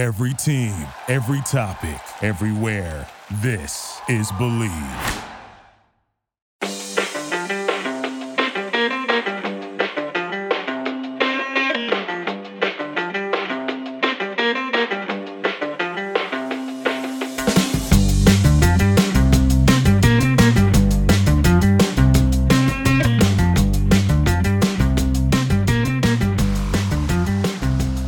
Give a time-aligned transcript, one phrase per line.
[0.00, 0.72] Every team,
[1.08, 3.06] every topic, everywhere.
[3.42, 4.70] This is Believe.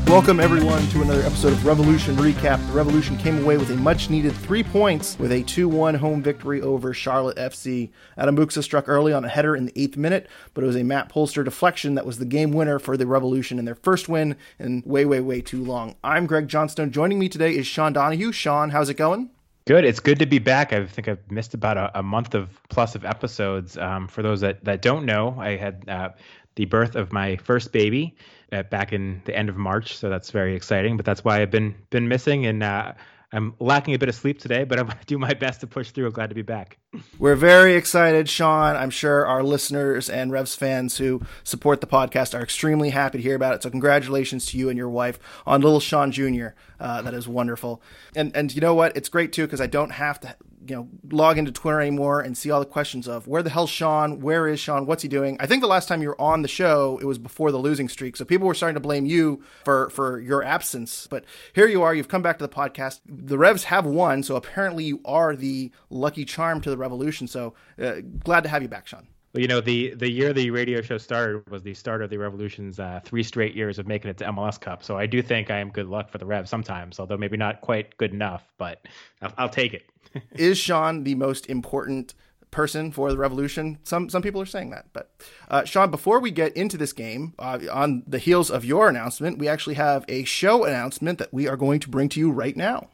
[0.09, 1.12] Welcome, everyone, to another
[1.43, 2.64] episode of Revolution Recap.
[2.68, 6.23] The Revolution came away with a much needed three points with a 2 1 home
[6.23, 7.91] victory over Charlotte FC.
[8.16, 10.84] Adam Buksa struck early on a header in the eighth minute, but it was a
[10.84, 14.36] Matt Polster deflection that was the game winner for the Revolution in their first win
[14.60, 15.97] in way, way, way too long.
[16.05, 16.92] I'm Greg Johnstone.
[16.92, 18.30] Joining me today is Sean Donahue.
[18.30, 19.28] Sean, how's it going?
[19.64, 19.84] Good.
[19.84, 20.72] It's good to be back.
[20.72, 23.77] I think I've missed about a, a month of plus of episodes.
[23.77, 26.11] Um, for those that, that don't know, I had uh,
[26.55, 28.15] the birth of my first baby
[28.52, 30.97] uh, back in the end of March, so that's very exciting.
[30.97, 32.92] But that's why I've been been missing, and uh,
[33.33, 34.65] I'm lacking a bit of sleep today.
[34.65, 36.06] But I'm going to do my best to push through.
[36.06, 36.78] I'm glad to be back.
[37.19, 38.77] We're very excited, Sean.
[38.77, 43.23] I'm sure our listeners and Revs fans who support the podcast are extremely happy to
[43.23, 43.62] hear about it.
[43.62, 46.48] So congratulations to you and your wife on little Sean Jr.
[46.78, 47.83] Uh, that is wonderful.
[48.14, 48.97] And and you know what?
[48.97, 52.36] It's great too because I don't have to you know log into Twitter anymore and
[52.36, 54.20] see all the questions of where the hell's Sean?
[54.20, 54.86] Where is Sean?
[54.86, 55.36] What's he doing?
[55.41, 57.88] I think the last time you were on the show, it was before the losing
[57.88, 61.06] streak, so people were starting to blame you for for your absence.
[61.06, 61.94] But here you are.
[61.94, 63.00] You've come back to the podcast.
[63.06, 67.27] The Revs have won, so apparently you are the lucky charm to the Revolution.
[67.27, 69.08] So uh, glad to have you back, Sean.
[69.34, 72.78] You know, the the year the radio show started was the start of the Revolution's
[72.78, 74.84] uh, three straight years of making it to MLS Cup.
[74.84, 77.62] So I do think I am good luck for the Revs sometimes, although maybe not
[77.62, 78.44] quite good enough.
[78.58, 78.86] But
[79.22, 79.84] I'll, I'll take it.
[80.33, 82.12] is Sean the most important
[82.50, 83.78] person for the Revolution?
[83.84, 84.86] Some some people are saying that.
[84.92, 85.11] But
[85.48, 89.39] uh, Sean, before we get into this game, uh, on the heels of your announcement,
[89.39, 92.56] we actually have a show announcement that we are going to bring to you right
[92.56, 92.91] now.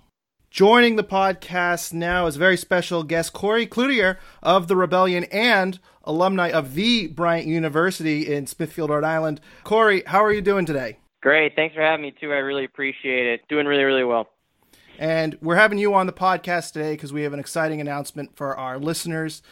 [0.58, 5.78] Joining the podcast now is a very special guest Corey Cloutier of the Rebellion and
[6.02, 9.40] alumni of the Bryant University in Smithfield, Rhode Island.
[9.62, 10.98] Corey, how are you doing today?
[11.22, 11.54] Great.
[11.54, 12.32] Thanks for having me too.
[12.32, 13.42] I really appreciate it.
[13.48, 14.26] Doing really, really well.
[14.98, 18.56] And we're having you on the podcast today because we have an exciting announcement for
[18.56, 19.42] our listeners.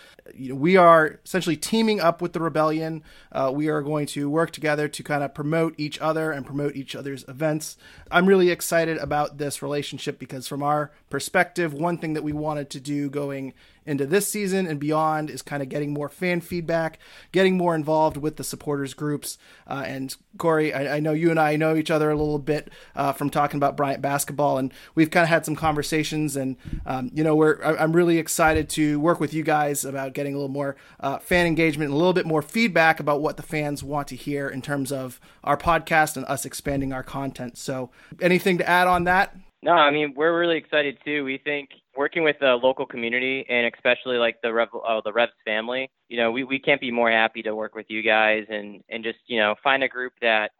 [0.51, 3.05] We are essentially teaming up with the Rebellion.
[3.31, 6.75] Uh, we are going to work together to kind of promote each other and promote
[6.75, 7.77] each other's events.
[8.11, 12.69] I'm really excited about this relationship because, from our perspective, one thing that we wanted
[12.71, 13.55] to do going
[13.87, 16.99] into this season and beyond is kind of getting more fan feedback,
[17.33, 19.39] getting more involved with the supporters groups.
[19.67, 22.71] Uh, and Corey, I, I, know you and I know each other a little bit
[22.95, 26.37] uh, from talking about Bryant basketball, and we've kind of had some conversations.
[26.37, 30.35] And um, you know, we're I'm really excited to work with you guys about getting
[30.35, 33.43] a little more uh, fan engagement and a little bit more feedback about what the
[33.43, 37.57] fans want to hear in terms of our podcast and us expanding our content.
[37.57, 39.35] So, anything to add on that?
[39.63, 41.25] No, I mean we're really excited too.
[41.25, 45.33] We think working with the local community and especially like the Rev, uh, the Revs
[45.45, 48.83] family, you know, we, we can't be more happy to work with you guys and
[48.89, 50.51] and just you know find a group that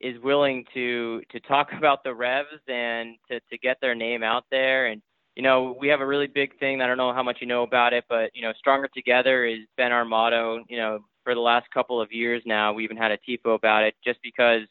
[0.00, 4.44] is willing to to talk about the Revs and to to get their name out
[4.50, 5.02] there and
[5.36, 6.80] you know, we have a really big thing.
[6.80, 9.58] I don't know how much you know about it, but you know, stronger together has
[9.76, 10.64] been our motto.
[10.68, 13.84] You know, for the last couple of years now, we even had a tifo about
[13.84, 14.62] it, just because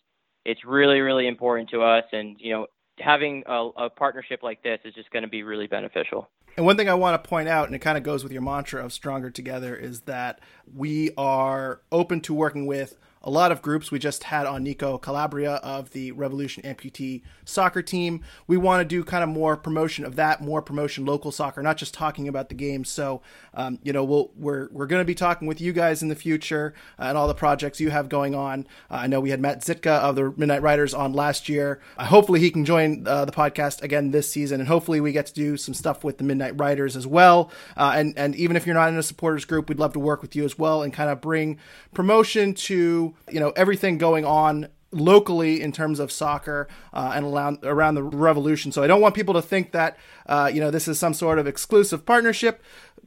[0.44, 2.04] it's really, really important to us.
[2.12, 2.68] And you know,
[3.00, 6.29] having a, a partnership like this is just going to be really beneficial.
[6.57, 8.41] And one thing I want to point out, and it kind of goes with your
[8.41, 10.39] mantra of stronger together, is that
[10.73, 13.91] we are open to working with a lot of groups.
[13.91, 18.22] We just had on Nico Calabria of the Revolution Amputee soccer team.
[18.46, 21.78] We want to do kind of more promotion of that, more promotion local soccer, not
[21.78, 22.86] just talking about the game.
[22.86, 23.22] So,
[23.56, 26.16] um, you know, we'll, we're we're going to be talking with you guys in the
[26.16, 28.68] future uh, and all the projects you have going on.
[28.91, 31.81] Uh, I know we had Matt Zitka of the Midnight Riders on last year.
[31.97, 35.25] Uh, hopefully, he can join uh, the podcast again this season, and hopefully, we get
[35.25, 37.50] to do some stuff with the Midnight Riders as well.
[37.75, 40.22] Uh, and and even if you're not in a supporters group, we'd love to work
[40.22, 41.57] with you as well and kind of bring
[41.94, 47.59] promotion to you know everything going on locally in terms of soccer uh, and around
[47.64, 48.72] around the revolution.
[48.72, 51.39] So I don't want people to think that uh, you know this is some sort
[51.39, 52.63] of exclusive partnership.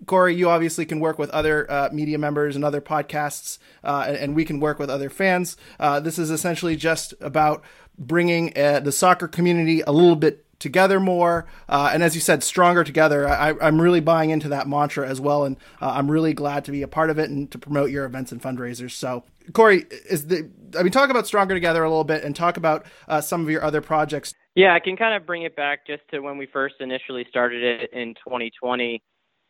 [0.07, 4.17] Corey, you obviously can work with other uh, media members and other podcasts, uh, and,
[4.17, 5.57] and, we can work with other fans.
[5.81, 7.65] Uh, this is essentially just about
[7.99, 12.43] bringing uh, the soccer community a little bit together more, uh, and as you said,
[12.43, 13.29] stronger together.
[13.29, 16.73] I, am really buying into that mantra as well, and uh, I'm really glad to
[16.73, 18.93] be a part of it and to promote your events and fundraisers.
[18.93, 22.57] So, Corey, is the I mean, talk about stronger together a little bit, and talk
[22.57, 24.35] about uh, some of your other projects.
[24.55, 27.63] Yeah, I can kind of bring it back just to when we first initially started
[27.63, 29.03] it in 2020.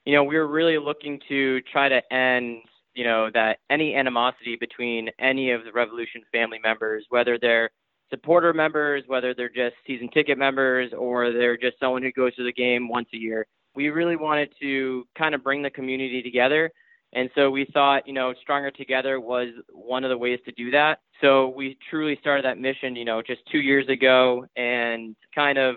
[0.05, 2.59] You know, we were really looking to try to end,
[2.95, 7.71] you know, that any animosity between any of the Revolution family members, whether they're
[8.11, 12.44] supporter members, whether they're just season ticket members or they're just someone who goes to
[12.44, 13.47] the game once a year.
[13.75, 16.71] We really wanted to kind of bring the community together.
[17.14, 20.70] And so we thought, you know, Stronger Together was one of the ways to do
[20.72, 21.00] that.
[21.20, 25.76] So we truly started that mission, you know, just two years ago and kind of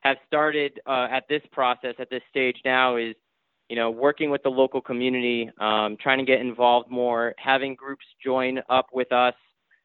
[0.00, 3.14] have started uh, at this process, at this stage now, is
[3.72, 8.04] you know, working with the local community, um, trying to get involved more, having groups
[8.22, 9.32] join up with us,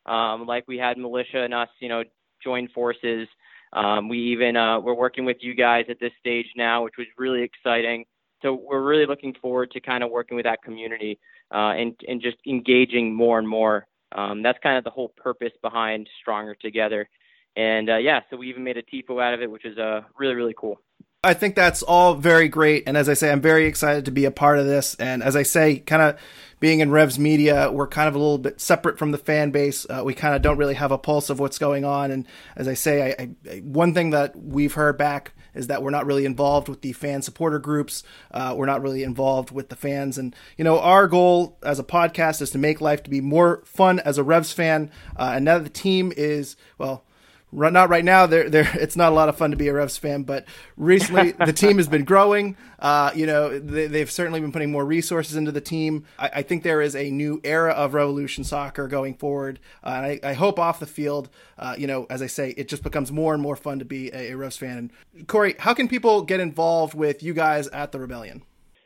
[0.05, 2.03] um, like we had Militia and us, you know,
[2.43, 3.29] join forces.
[3.71, 7.07] Um, we even uh, we're working with you guys at this stage now, which was
[7.17, 8.03] really exciting.
[8.41, 11.19] So we're really looking forward to kind of working with that community
[11.53, 13.87] uh, and and just engaging more and more.
[14.13, 17.09] Um, that's kind of the whole purpose behind Stronger Together.
[17.55, 20.01] And uh, yeah, so we even made a tifo out of it, which is uh,
[20.17, 20.79] really really cool.
[21.27, 22.83] I think that's all very great.
[22.87, 24.95] And as I say, I'm very excited to be a part of this.
[24.95, 26.17] And as I say, kind of
[26.61, 29.85] being in Revs Media, we're kind of a little bit separate from the fan base.
[29.89, 32.11] Uh, we kind of don't really have a pulse of what's going on.
[32.11, 32.25] And
[32.55, 36.05] as I say, I, I, one thing that we've heard back is that we're not
[36.05, 38.03] really involved with the fan supporter groups.
[38.31, 40.17] Uh, we're not really involved with the fans.
[40.17, 43.63] And, you know, our goal as a podcast is to make life to be more
[43.65, 44.91] fun as a Revs fan.
[45.17, 47.03] Uh, and now the team is, well,
[47.51, 48.25] not right now.
[48.25, 50.45] They're, they're, it's not a lot of fun to be a Revs fan, but
[50.75, 52.57] recently the team has been growing.
[52.79, 56.05] Uh, you know, they, have certainly been putting more resources into the team.
[56.19, 59.59] I, I, think there is a new era of Revolution soccer going forward.
[59.83, 62.67] Uh, and I, I, hope off the field, uh, you know, as I say, it
[62.67, 64.91] just becomes more and more fun to be a, a Revs fan.
[65.15, 68.43] And Corey, how can people get involved with you guys at the Rebellion?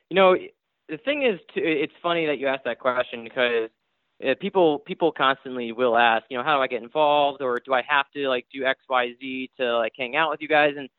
[0.10, 0.36] You know,
[0.88, 3.70] the thing is, it's funny that you asked that question because
[4.24, 7.74] uh, people people constantly will ask, you know, how do I get involved, or do
[7.74, 10.74] I have to like do X, Y, Z to like hang out with you guys?
[10.78, 10.90] And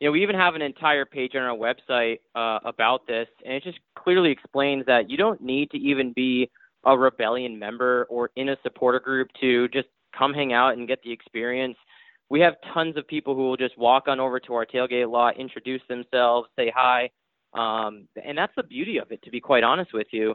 [0.00, 3.54] you know, we even have an entire page on our website uh, about this, and
[3.54, 6.50] it just clearly explains that you don't need to even be
[6.84, 11.00] a rebellion member or in a supporter group to just come hang out and get
[11.02, 11.76] the experience.
[12.28, 15.38] We have tons of people who will just walk on over to our tailgate lot,
[15.38, 17.10] introduce themselves, say hi,
[17.54, 19.22] um, and that's the beauty of it.
[19.22, 20.34] To be quite honest with you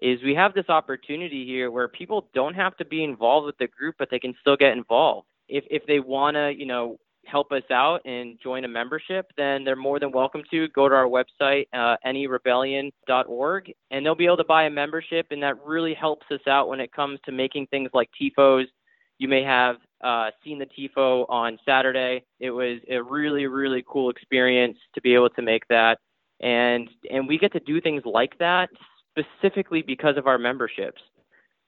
[0.00, 3.66] is we have this opportunity here where people don't have to be involved with the
[3.66, 5.26] group, but they can still get involved.
[5.48, 9.64] If if they want to, you know, help us out and join a membership, then
[9.64, 14.36] they're more than welcome to go to our website, uh, nerebellion.org, and they'll be able
[14.36, 17.66] to buy a membership, and that really helps us out when it comes to making
[17.66, 18.64] things like tifos.
[19.18, 22.24] You may have uh, seen the tifo on Saturday.
[22.38, 25.98] It was a really, really cool experience to be able to make that,
[26.40, 28.70] and and we get to do things like that
[29.18, 31.00] specifically because of our memberships.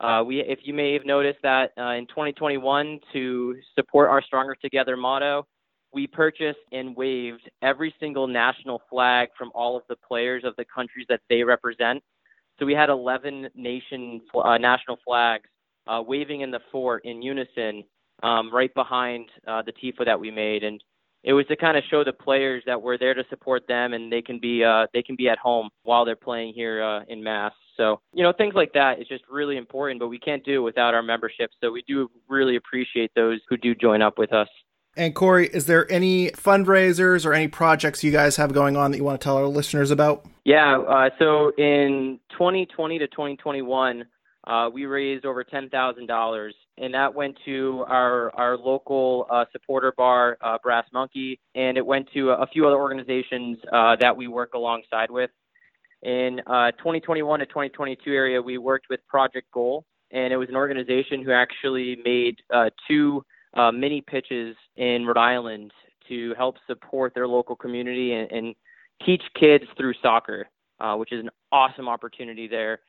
[0.00, 4.54] Uh, we, if you may have noticed that uh, in 2021, to support our Stronger
[4.54, 5.46] Together motto,
[5.92, 10.64] we purchased and waved every single national flag from all of the players of the
[10.74, 12.02] countries that they represent.
[12.58, 15.48] So we had 11 nation uh, national flags
[15.86, 17.84] uh, waving in the fort in unison,
[18.22, 20.82] um, right behind uh, the tifo that we made, and
[21.22, 24.12] it was to kind of show the players that we're there to support them and
[24.12, 27.22] they can be uh, they can be at home while they're playing here uh, in
[27.22, 27.52] Mass.
[27.76, 30.64] So you know things like that is just really important, but we can't do it
[30.64, 31.50] without our membership.
[31.62, 34.48] So we do really appreciate those who do join up with us.
[34.96, 38.96] And Corey, is there any fundraisers or any projects you guys have going on that
[38.96, 40.26] you want to tell our listeners about?
[40.44, 44.04] Yeah, uh, so in 2020 to 2021,
[44.50, 49.44] uh, we raised over ten thousand dollars, and that went to our our local uh,
[49.52, 54.16] supporter bar, uh, Brass Monkey, and it went to a few other organizations uh, that
[54.16, 55.30] we work alongside with.
[56.02, 60.56] In uh, 2021 to 2022 area, we worked with Project Goal, and it was an
[60.56, 63.24] organization who actually made uh, two
[63.72, 65.70] mini pitches in Rhode Island
[66.08, 68.54] to help support their local community and, and
[69.06, 70.48] teach kids through soccer,
[70.96, 72.80] which is an awesome opportunity there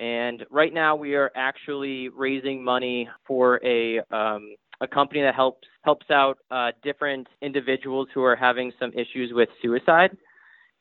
[0.00, 5.68] and right now, we are actually raising money for a um, a company that helps
[5.82, 10.16] helps out uh, different individuals who are having some issues with suicide.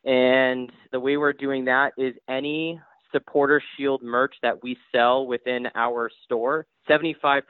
[0.04, 2.80] And the way we're doing that is any
[3.12, 7.44] supporter shield merch that we sell within our store, 75%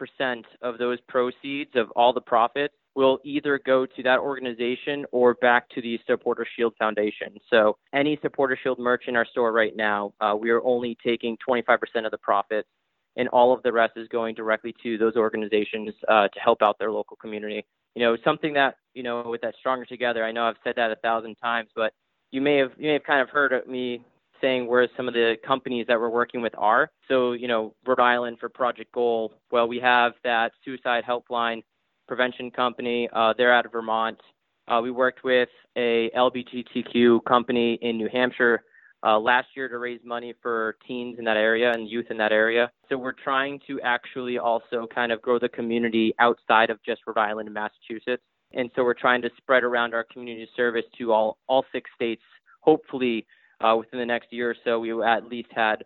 [0.61, 5.69] of those proceeds of all the profits will either go to that organization or back
[5.69, 7.37] to the Supporter Shield Foundation.
[7.49, 11.37] So any Supporter Shield merch in our store right now, uh, we are only taking
[11.47, 12.67] 25% of the profits,
[13.15, 16.77] and all of the rest is going directly to those organizations uh, to help out
[16.79, 17.65] their local community.
[17.95, 20.23] You know, something that you know with that Stronger Together.
[20.23, 21.93] I know I've said that a thousand times, but
[22.31, 24.03] you may have you may have kind of heard me
[24.43, 26.91] saying where some of the companies that we're working with are.
[27.07, 29.31] So, you know, Rhode Island for Project Goal.
[29.51, 31.63] Well, we have that suicide helpline
[32.07, 33.09] prevention company.
[33.13, 34.19] Uh, they're out of Vermont.
[34.67, 38.63] Uh, we worked with a LGBTQ company in New Hampshire
[39.05, 42.31] uh, last year to raise money for teens in that area and youth in that
[42.31, 42.71] area.
[42.89, 47.17] So we're trying to actually also kind of grow the community outside of just Rhode
[47.17, 48.23] Island and Massachusetts.
[48.53, 52.21] And so we're trying to spread around our community service to all, all six states.
[52.61, 53.25] Hopefully,
[53.59, 55.83] uh, within the next year or so, we at least had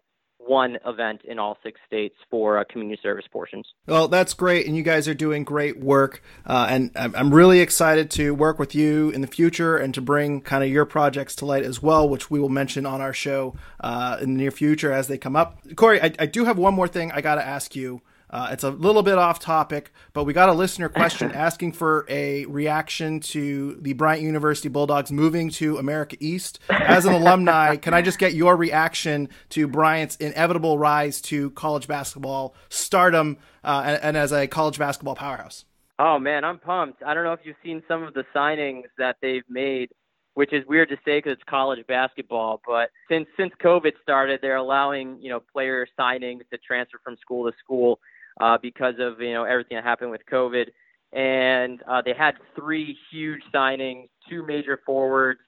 [0.47, 3.67] one event in all six states for uh, community service portions.
[3.85, 6.21] Well, that's great, and you guys are doing great work.
[6.45, 10.41] Uh, and I'm really excited to work with you in the future and to bring
[10.41, 13.55] kind of your projects to light as well, which we will mention on our show
[13.79, 15.59] uh, in the near future as they come up.
[15.75, 18.01] Corey, I, I do have one more thing I got to ask you.
[18.29, 22.05] Uh, it's a little bit off topic, but we got a listener question asking for
[22.10, 26.60] a reaction to the Bryant University Bulldogs moving to America East.
[26.69, 31.88] As an alumni, can I just get your reaction to Bryant's inevitable rise to college
[31.88, 35.65] basketball stardom uh, and, and as a college basketball powerhouse?
[36.00, 37.01] Oh man, I'm pumped.
[37.03, 39.89] I don't know if you've seen some of the signings that they've made
[40.38, 42.62] which is weird to say because it's college basketball.
[42.63, 47.50] But since since COVID started, they're allowing you know player signings to transfer from school
[47.50, 48.00] to school
[48.39, 50.67] uh, because of you know everything that happened with COVID.
[51.13, 55.39] And uh, they had three huge signings, two major forwards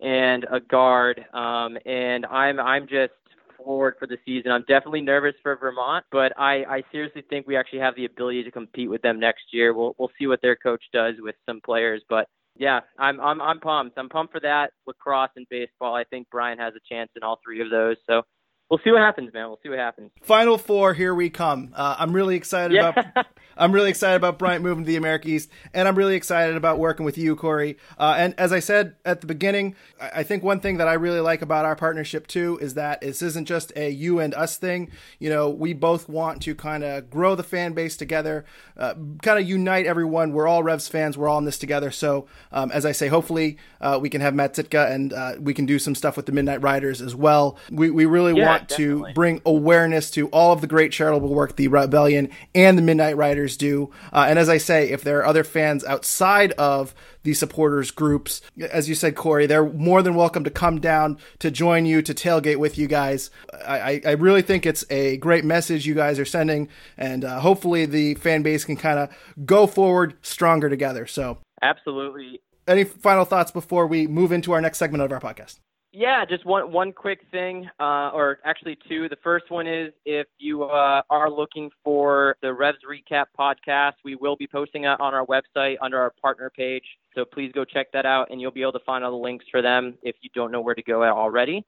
[0.00, 1.24] and a guard.
[1.32, 3.12] Um, and I'm I'm just
[3.56, 4.52] floored for the season.
[4.52, 8.44] I'm definitely nervous for Vermont, but I, I seriously think we actually have the ability
[8.44, 9.74] to compete with them next year.
[9.74, 13.60] We'll we'll see what their coach does with some players, but yeah, I'm I'm I'm
[13.60, 13.98] pumped.
[13.98, 14.72] I'm pumped for that.
[14.86, 15.94] Lacrosse and baseball.
[15.94, 17.96] I think Bryant has a chance in all three of those.
[18.08, 18.22] So
[18.70, 19.48] we'll see what happens, man.
[19.48, 20.10] We'll see what happens.
[20.22, 21.72] Final four, here we come.
[21.74, 22.90] Uh, I'm really excited yeah.
[22.90, 23.26] about.
[23.58, 26.78] I'm really excited about Bryant moving to the America East, and I'm really excited about
[26.78, 27.76] working with you, Corey.
[27.98, 31.18] Uh, and as I said at the beginning, I think one thing that I really
[31.18, 34.92] like about our partnership too is that this isn't just a you and us thing.
[35.18, 38.44] You know, we both want to kind of grow the fan base together,
[38.76, 40.32] uh, kind of unite everyone.
[40.32, 41.18] We're all Revs fans.
[41.18, 41.90] We're all in this together.
[41.90, 45.52] So, um, as I say, hopefully uh, we can have Matt Sitka and uh, we
[45.52, 47.58] can do some stuff with the Midnight Riders as well.
[47.72, 49.10] We we really yeah, want definitely.
[49.10, 53.16] to bring awareness to all of the great charitable work the Rebellion and the Midnight
[53.16, 53.90] Riders do.
[54.12, 58.40] Uh, and as I say, if there are other fans outside of the supporters groups,
[58.70, 62.14] as you said, Corey, they're more than welcome to come down to join you to
[62.14, 63.30] tailgate with you guys.
[63.52, 67.86] I, I really think it's a great message you guys are sending, and uh, hopefully
[67.86, 69.10] the fan base can kind of
[69.44, 71.06] go forward stronger together.
[71.06, 72.40] So, absolutely.
[72.66, 75.58] Any final thoughts before we move into our next segment of our podcast?
[75.90, 79.08] Yeah, just one one quick thing, uh, or actually two.
[79.08, 84.14] The first one is if you uh, are looking for the Revs Recap podcast, we
[84.14, 86.84] will be posting it on our website under our partner page.
[87.14, 89.46] So please go check that out, and you'll be able to find all the links
[89.50, 91.64] for them if you don't know where to go already.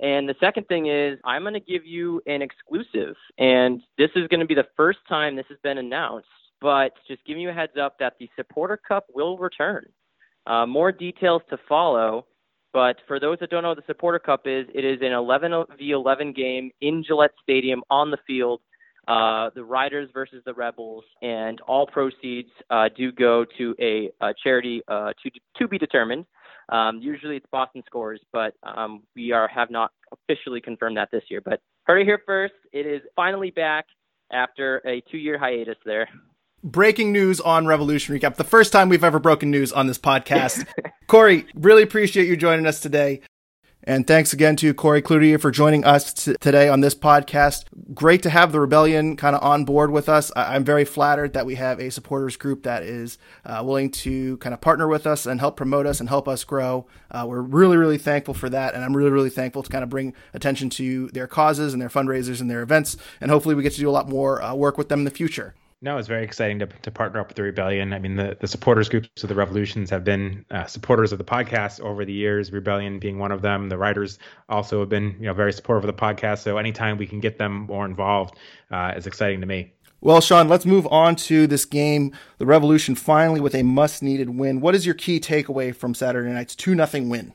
[0.00, 4.26] And the second thing is, I'm going to give you an exclusive, and this is
[4.28, 6.26] going to be the first time this has been announced.
[6.60, 9.86] But just giving you a heads up that the Supporter Cup will return.
[10.46, 12.26] Uh, more details to follow.
[12.72, 15.52] But for those that don't know what the Supporter Cup is, it is an 11
[15.78, 18.60] v 11 game in Gillette Stadium on the field.
[19.08, 24.32] Uh, the Riders versus the Rebels, and all proceeds uh, do go to a, a
[24.44, 26.26] charity uh, to to be determined.
[26.68, 31.24] Um, usually it's Boston Scores, but um, we are have not officially confirmed that this
[31.28, 31.40] year.
[31.40, 32.54] But heard it here first.
[32.72, 33.86] It is finally back
[34.30, 36.08] after a two-year hiatus there
[36.62, 38.36] breaking news on Revolution Recap.
[38.36, 40.66] The first time we've ever broken news on this podcast.
[41.06, 43.20] Corey, really appreciate you joining us today.
[43.82, 47.64] And thanks again to Corey Cloutier for joining us t- today on this podcast.
[47.94, 50.30] Great to have the Rebellion kind of on board with us.
[50.36, 54.36] I- am very flattered that we have a supporters group that is uh, willing to
[54.36, 56.86] kind of partner with us and help promote us and help us grow.
[57.10, 58.74] Uh, we're really, really thankful for that.
[58.74, 61.88] And I'm really, really thankful to kind of bring attention to their causes and their
[61.88, 62.98] fundraisers and their events.
[63.18, 65.10] And hopefully we get to do a lot more uh, work with them in the
[65.10, 65.54] future.
[65.82, 67.94] No, it's very exciting to, to partner up with the Rebellion.
[67.94, 71.24] I mean, the, the supporters groups of the Revolutions have been uh, supporters of the
[71.24, 72.52] podcast over the years.
[72.52, 73.70] Rebellion being one of them.
[73.70, 74.18] The Riders
[74.50, 76.40] also have been, you know, very supportive of the podcast.
[76.40, 78.36] So anytime we can get them more involved
[78.70, 79.72] uh, is exciting to me.
[80.02, 82.12] Well, Sean, let's move on to this game.
[82.36, 84.60] The Revolution finally with a must-needed win.
[84.60, 87.32] What is your key takeaway from Saturday night's two nothing win?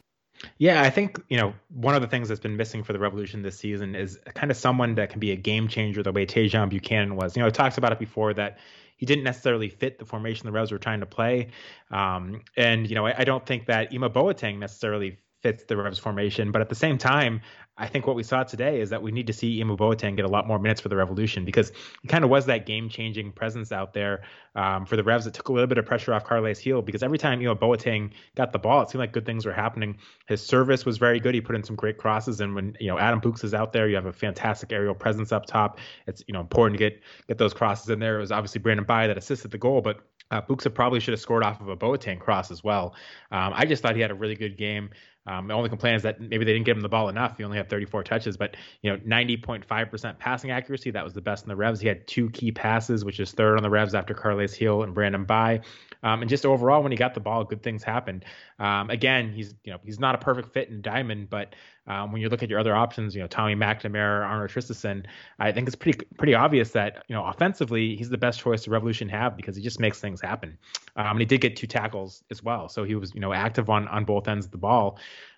[0.58, 3.42] Yeah, I think, you know, one of the things that's been missing for the Revolution
[3.42, 6.70] this season is kind of someone that can be a game changer the way Tajon
[6.70, 7.36] Buchanan was.
[7.36, 8.58] You know, I talked about it before that
[8.98, 11.48] he didn't necessarily fit the formation the Revs were trying to play.
[11.92, 16.00] Um, and, you know, I, I, don't think that Ima Boateng necessarily fits the Revs
[16.00, 16.52] formation.
[16.52, 17.40] But at the same time,
[17.78, 20.26] I think what we saw today is that we need to see Ima Boateng get
[20.26, 21.72] a lot more minutes for the Revolution because
[22.02, 24.24] he kind of was that game-changing presence out there
[24.56, 27.04] um, for the Revs It took a little bit of pressure off Carles Gil because
[27.04, 30.00] every time you know Boateng got the ball, it seemed like good things were happening.
[30.28, 31.36] His service was very good.
[31.36, 33.88] He put in some great crosses, and when you know Adam Books is out there,
[33.88, 35.78] you have a fantastic aerial presence up top.
[36.08, 38.18] It's you know important to get get those crosses in there.
[38.18, 40.00] It was obviously Brandon Bye that assisted the goal, but
[40.32, 42.96] uh, Buksa probably should have scored off of a Boateng cross as well.
[43.32, 44.90] Um, I just thought he had a really good game.
[45.28, 47.38] Um, the only complaint is that maybe they didn't give him the ball enough.
[47.38, 50.92] He only had 34 touches, but you know, 90.5% passing accuracy.
[50.92, 51.80] That was the best in the Revs.
[51.80, 54.94] He had two key passes, which is third on the Revs after Carles Gil and
[54.94, 55.62] Brandon Bye.
[56.04, 58.26] Um, and just overall, when he got the ball, good things happened.
[58.60, 61.56] Um, again, he's you know he's not a perfect fit in diamond, but
[61.88, 65.06] um, when you look at your other options, you know Tommy McNamara, Arnold Traustason,
[65.40, 68.72] I think it's pretty pretty obvious that you know offensively he's the best choice the
[68.72, 70.58] Revolution have because he just makes things happen.
[70.96, 73.70] Um, and he did get two tackles as well, so he was you know active
[73.70, 74.98] on on both ends of the ball.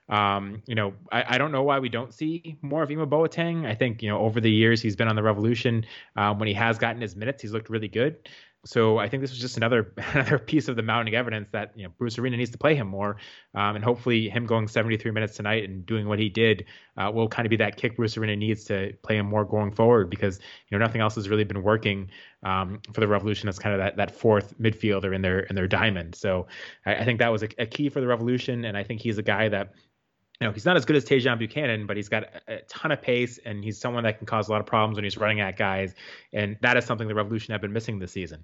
[0.09, 3.65] Um, you know, I, I, don't know why we don't see more of Ima Boateng.
[3.65, 5.85] I think, you know, over the years he's been on the Revolution.
[6.15, 8.15] Um, when he has gotten his minutes, he's looked really good
[8.65, 11.83] so I think this was just another another piece of the mounting evidence that you
[11.83, 13.17] know Bruce Arena needs to play him more,
[13.55, 16.65] um, and hopefully him going 73 minutes tonight and doing what he did
[16.97, 19.71] uh, will kind of be that kick Bruce Arena needs to play him more going
[19.71, 22.09] forward because you know nothing else has really been working
[22.43, 25.67] um, for the Revolution as kind of that that fourth midfielder in their in their
[25.67, 26.15] diamond.
[26.15, 26.47] So
[26.85, 29.17] I, I think that was a, a key for the Revolution, and I think he's
[29.17, 29.73] a guy that
[30.39, 32.91] you know, he's not as good as Tajon Buchanan, but he's got a, a, ton
[32.91, 35.39] of pace and he's someone that can cause a lot of problems when he's running
[35.39, 35.95] at guys.
[36.31, 38.43] And that is something the Revolution have been missing this season.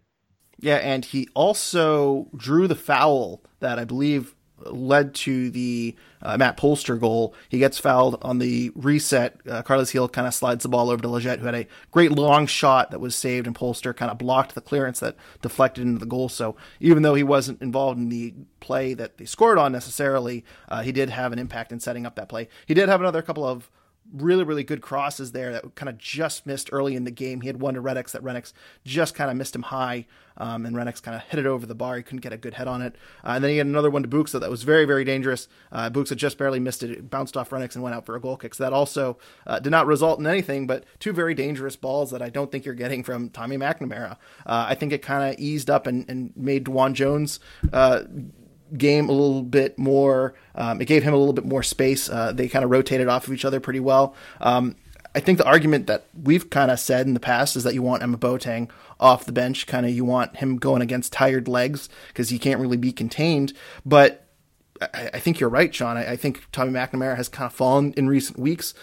[0.60, 4.36] Yeah, and he also drew the foul that I believe
[4.66, 7.34] led to the uh, Matt Polster goal.
[7.50, 9.40] He gets fouled on the reset.
[9.48, 12.12] Uh, Carles Gil kind of slides the ball over to Lletget, who had a great
[12.12, 16.00] long shot that was saved, and Polster kind of blocked the clearance that deflected into
[16.00, 16.30] the goal.
[16.30, 20.82] So even though he wasn't involved in the play that they scored on necessarily, uh,
[20.82, 22.48] he did have an impact in setting up that play.
[22.66, 23.70] He did have another couple of
[24.12, 27.42] really, really good crosses there that kind of just missed early in the game.
[27.42, 28.54] He had one to Rennicks that Rennicks
[28.86, 30.06] just kind of missed him high,
[30.38, 31.98] um, and Rennicks kind of hit it over the bar.
[31.98, 32.96] He couldn't get a good head on it.
[33.24, 35.48] Uh, and then he had another one to Buksa that was very, very dangerous.
[35.72, 36.92] Uh, Buksa just barely missed it.
[36.92, 38.54] It bounced off Rennicks and went out for a goal kick.
[38.54, 39.18] So that also
[39.48, 42.66] uh, did not result in anything, but two very dangerous balls that I don't think
[42.66, 44.14] you're getting from Tommy McNamara.
[44.46, 47.40] Uh, I think it kind of eased up and, and made DeJuan Jones
[47.72, 48.04] uh,
[48.78, 50.34] game a little bit more.
[50.56, 52.10] Um, it gave him a little bit more space.
[52.10, 54.16] Uh, they kind of rotated off of each other pretty well.
[54.42, 54.76] Um,
[55.16, 57.82] I think the argument that we've kind of said in the past is that you
[57.82, 59.68] want Emma Boateng off the bench.
[59.68, 63.54] Kind of you want him going against tired legs because he can't really be contained.
[63.86, 64.28] But
[64.82, 65.98] I, I think you're right, Sean.
[65.98, 68.74] I, I, think Tommy McNamara has kind of fallen in recent weeks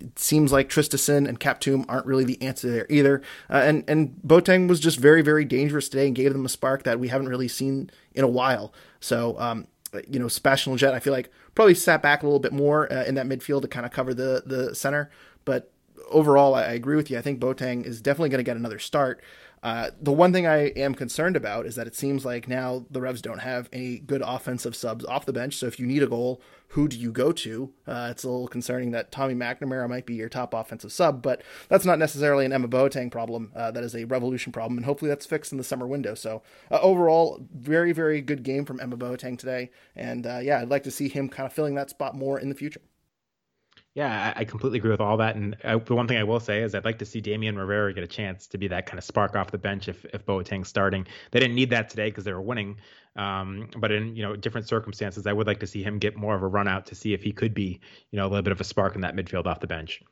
[0.00, 3.22] it seems like Traustason and Kaptoum aren't really the answer there either.
[3.50, 6.82] Uh, and and Boateng was just very very dangerous today and gave them a spark
[6.84, 8.72] that we haven't really seen in a while.
[9.00, 9.66] So um,
[10.08, 13.04] you know, Sebastian Lletget, I feel like probably sat back a little bit more uh,
[13.04, 15.10] in that midfield to kind of cover the the center.
[15.44, 15.70] But
[16.10, 17.18] overall, I, I agree with you.
[17.18, 19.22] I think Boateng is definitely going to get another start.
[19.62, 23.00] Uh, the one thing I am concerned about is that it seems like now the
[23.00, 25.56] Revs don't have any good offensive subs off the bench.
[25.56, 27.72] So if you need a goal, who do you go to?
[27.86, 31.42] Uh, it's a little concerning that Tommy McNamara might be your top offensive sub, but
[31.68, 33.52] that's not necessarily an Emma Boateng problem.
[33.54, 36.14] Uh, that is a Revolution problem, and hopefully that's fixed in the summer window.
[36.14, 40.68] So uh, overall, very very good game from Emma Boateng today, and uh, yeah, I'd
[40.68, 42.80] like to see him kind of filling that spot more in the future.
[43.96, 45.36] Yeah, I, completely agree with all that.
[45.36, 47.94] And I, the one thing I will say is I'd like to see Damian Rivera
[47.94, 50.68] get a chance to be that kind of spark off the bench if if Boateng's
[50.68, 51.06] starting.
[51.30, 52.76] They didn't need that today because they were winning.
[53.16, 56.34] Um, but in you know different circumstances, I would like to see him get more
[56.34, 57.80] of a run out to see if he could be
[58.10, 60.02] you know a little bit of a spark in that midfield off the bench.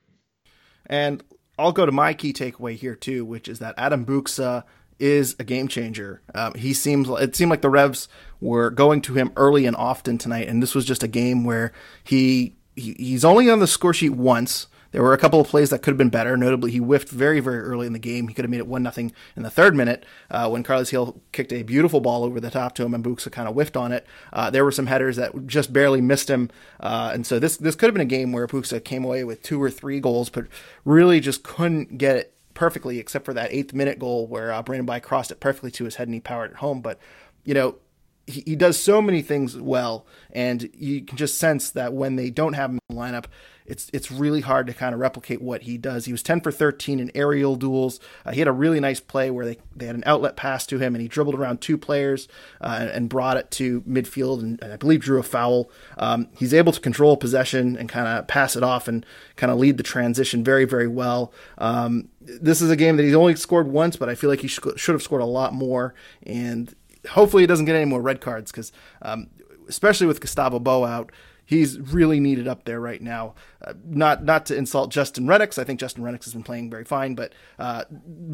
[0.86, 1.22] And
[1.58, 4.64] I'll go to my key takeaway here too, which is that Adam Buksa
[4.98, 6.22] is a game changer.
[6.34, 8.08] Um, he seems it seemed like the Revs
[8.40, 11.72] were going to him early and often tonight, and this was just a game where
[12.02, 14.66] he he, he's only on the score sheet once.
[14.94, 16.36] There were a couple of plays that could have been better.
[16.36, 18.28] Notably, he whiffed very, very early in the game.
[18.28, 21.20] He could have made it one nothing in the third minute uh, when Carlos Gil
[21.32, 23.90] kicked a beautiful ball over the top to him, and Buksa kind of whiffed on
[23.90, 24.06] it.
[24.32, 27.74] Uh, there were some headers that just barely missed him, uh, and so this this
[27.74, 30.46] could have been a game where Buksa came away with two or three goals, but
[30.84, 34.86] really just couldn't get it perfectly, except for that eighth minute goal where uh, Brandon
[34.86, 36.80] Bye crossed it perfectly to his head and he powered it home.
[36.80, 37.00] But
[37.44, 37.78] you know,
[38.26, 42.30] he, he does so many things well, and you can just sense that when they
[42.30, 43.26] don't have him in the lineup,
[43.66, 46.04] it's it's really hard to kind of replicate what he does.
[46.04, 47.98] He was 10 for 13 in aerial duels.
[48.24, 50.78] Uh, he had a really nice play where they, they had an outlet pass to
[50.78, 52.28] him, and he dribbled around two players
[52.60, 55.70] uh, and, brought it to midfield, and, and I believe drew a foul.
[55.96, 59.04] Um, he's able to control possession and kind of pass it off and
[59.36, 61.32] kind of lead the transition very, very well.
[61.58, 64.48] Um, this is a game that he's only scored once, but I feel like he
[64.48, 65.94] should have scored a lot more.
[66.24, 66.74] And
[67.10, 69.28] hopefully he doesn't get any more red cards because, um,
[69.68, 71.12] especially with Gustavo Bou out,
[71.44, 73.34] he's really needed up there right now.
[73.62, 75.58] Uh, not not to insult Justin Rennicks.
[75.58, 77.84] I think Justin Rennicks has been playing very fine, but uh,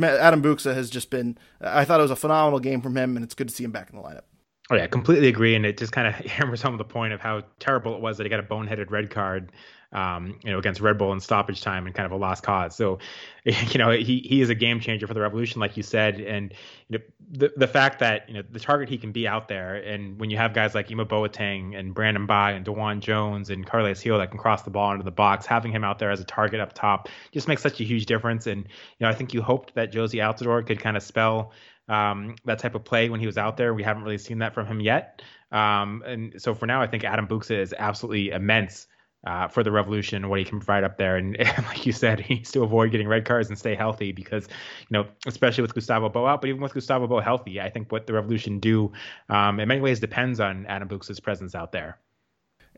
[0.02, 1.38] Adam Buksa has just been.
[1.60, 3.72] I thought it was a phenomenal game from him, and it's good to see him
[3.72, 4.22] back in the lineup.
[4.70, 7.42] Oh yeah, completely agree, and it just kind of hammers home the point of how
[7.58, 9.52] terrible it was that he got a boneheaded red card
[9.92, 12.76] um, you know, against Red Bull in stoppage time and kind of a lost cause.
[12.76, 12.98] So,
[13.44, 16.54] you know, he he is a game changer for the Revolution, like you said, and
[16.88, 19.74] you know, the the fact that you know the target he can be out there,
[19.74, 23.66] and when you have guys like Ima Boateng and Brandon Bye and DeJuan Jones and
[23.66, 26.20] Carles Gil that can cross the ball into the box, having him out there as
[26.20, 28.46] a target up top just makes such a huge difference.
[28.46, 31.52] And you know, I think you hoped that Jozy Altidore could kind of spell
[31.88, 33.74] um, that type of play when he was out there.
[33.74, 35.22] We haven't really seen that from him yet.
[35.50, 38.86] Um, and so for now, I think Adam Buksa is absolutely immense
[39.24, 41.16] uh, for the Revolution, what he can provide up there.
[41.16, 44.12] And, and, like you said, he needs to avoid getting red cards and stay healthy
[44.12, 47.70] because, you know, especially with Gustavo Bou out, but even with Gustavo Bou healthy, I
[47.70, 48.92] think what the Revolution do
[49.28, 51.98] um, in many ways depends on Adam Buksa's presence out there.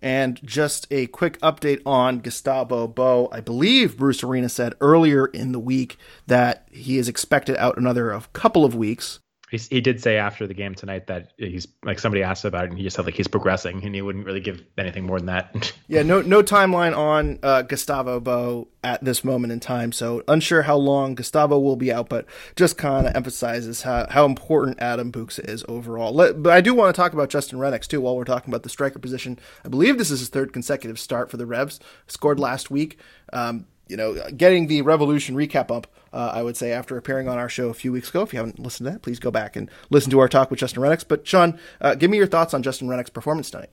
[0.05, 3.29] And just a quick update on Gustavo Bou.
[3.31, 8.21] I believe Bruce Arena said earlier in the week that he is expected out another
[8.33, 9.21] couple of weeks
[9.53, 12.71] he, he did say after the game tonight that he's like somebody asked about it
[12.71, 15.27] and he just said like he's progressing and he wouldn't really give anything more than
[15.27, 15.73] that.
[15.89, 20.63] yeah, no no timeline on uh, Gustavo Bou at this moment in time, so unsure
[20.63, 22.25] how long Gustavo will be out, but
[22.57, 26.13] just kind of emphasizes how, how important Adam Buksa is overall.
[26.13, 28.63] Let, but I do want to talk about Justin Rennicks too while we're talking about
[28.63, 29.39] the striker position.
[29.65, 31.79] I believe this is his third consecutive start for the Revs.
[32.07, 32.99] Scored last week.
[33.35, 37.39] Um, you know, getting the Revolution recap up uh, I would say, after appearing on
[37.39, 38.23] our show a few weeks ago.
[38.23, 40.61] If you haven't listened to that, please go back and listen to our talk with
[40.61, 41.05] Justin Rennicks.
[41.07, 43.71] But Sean, uh, give me your thoughts on Justin Rennick's performance tonight.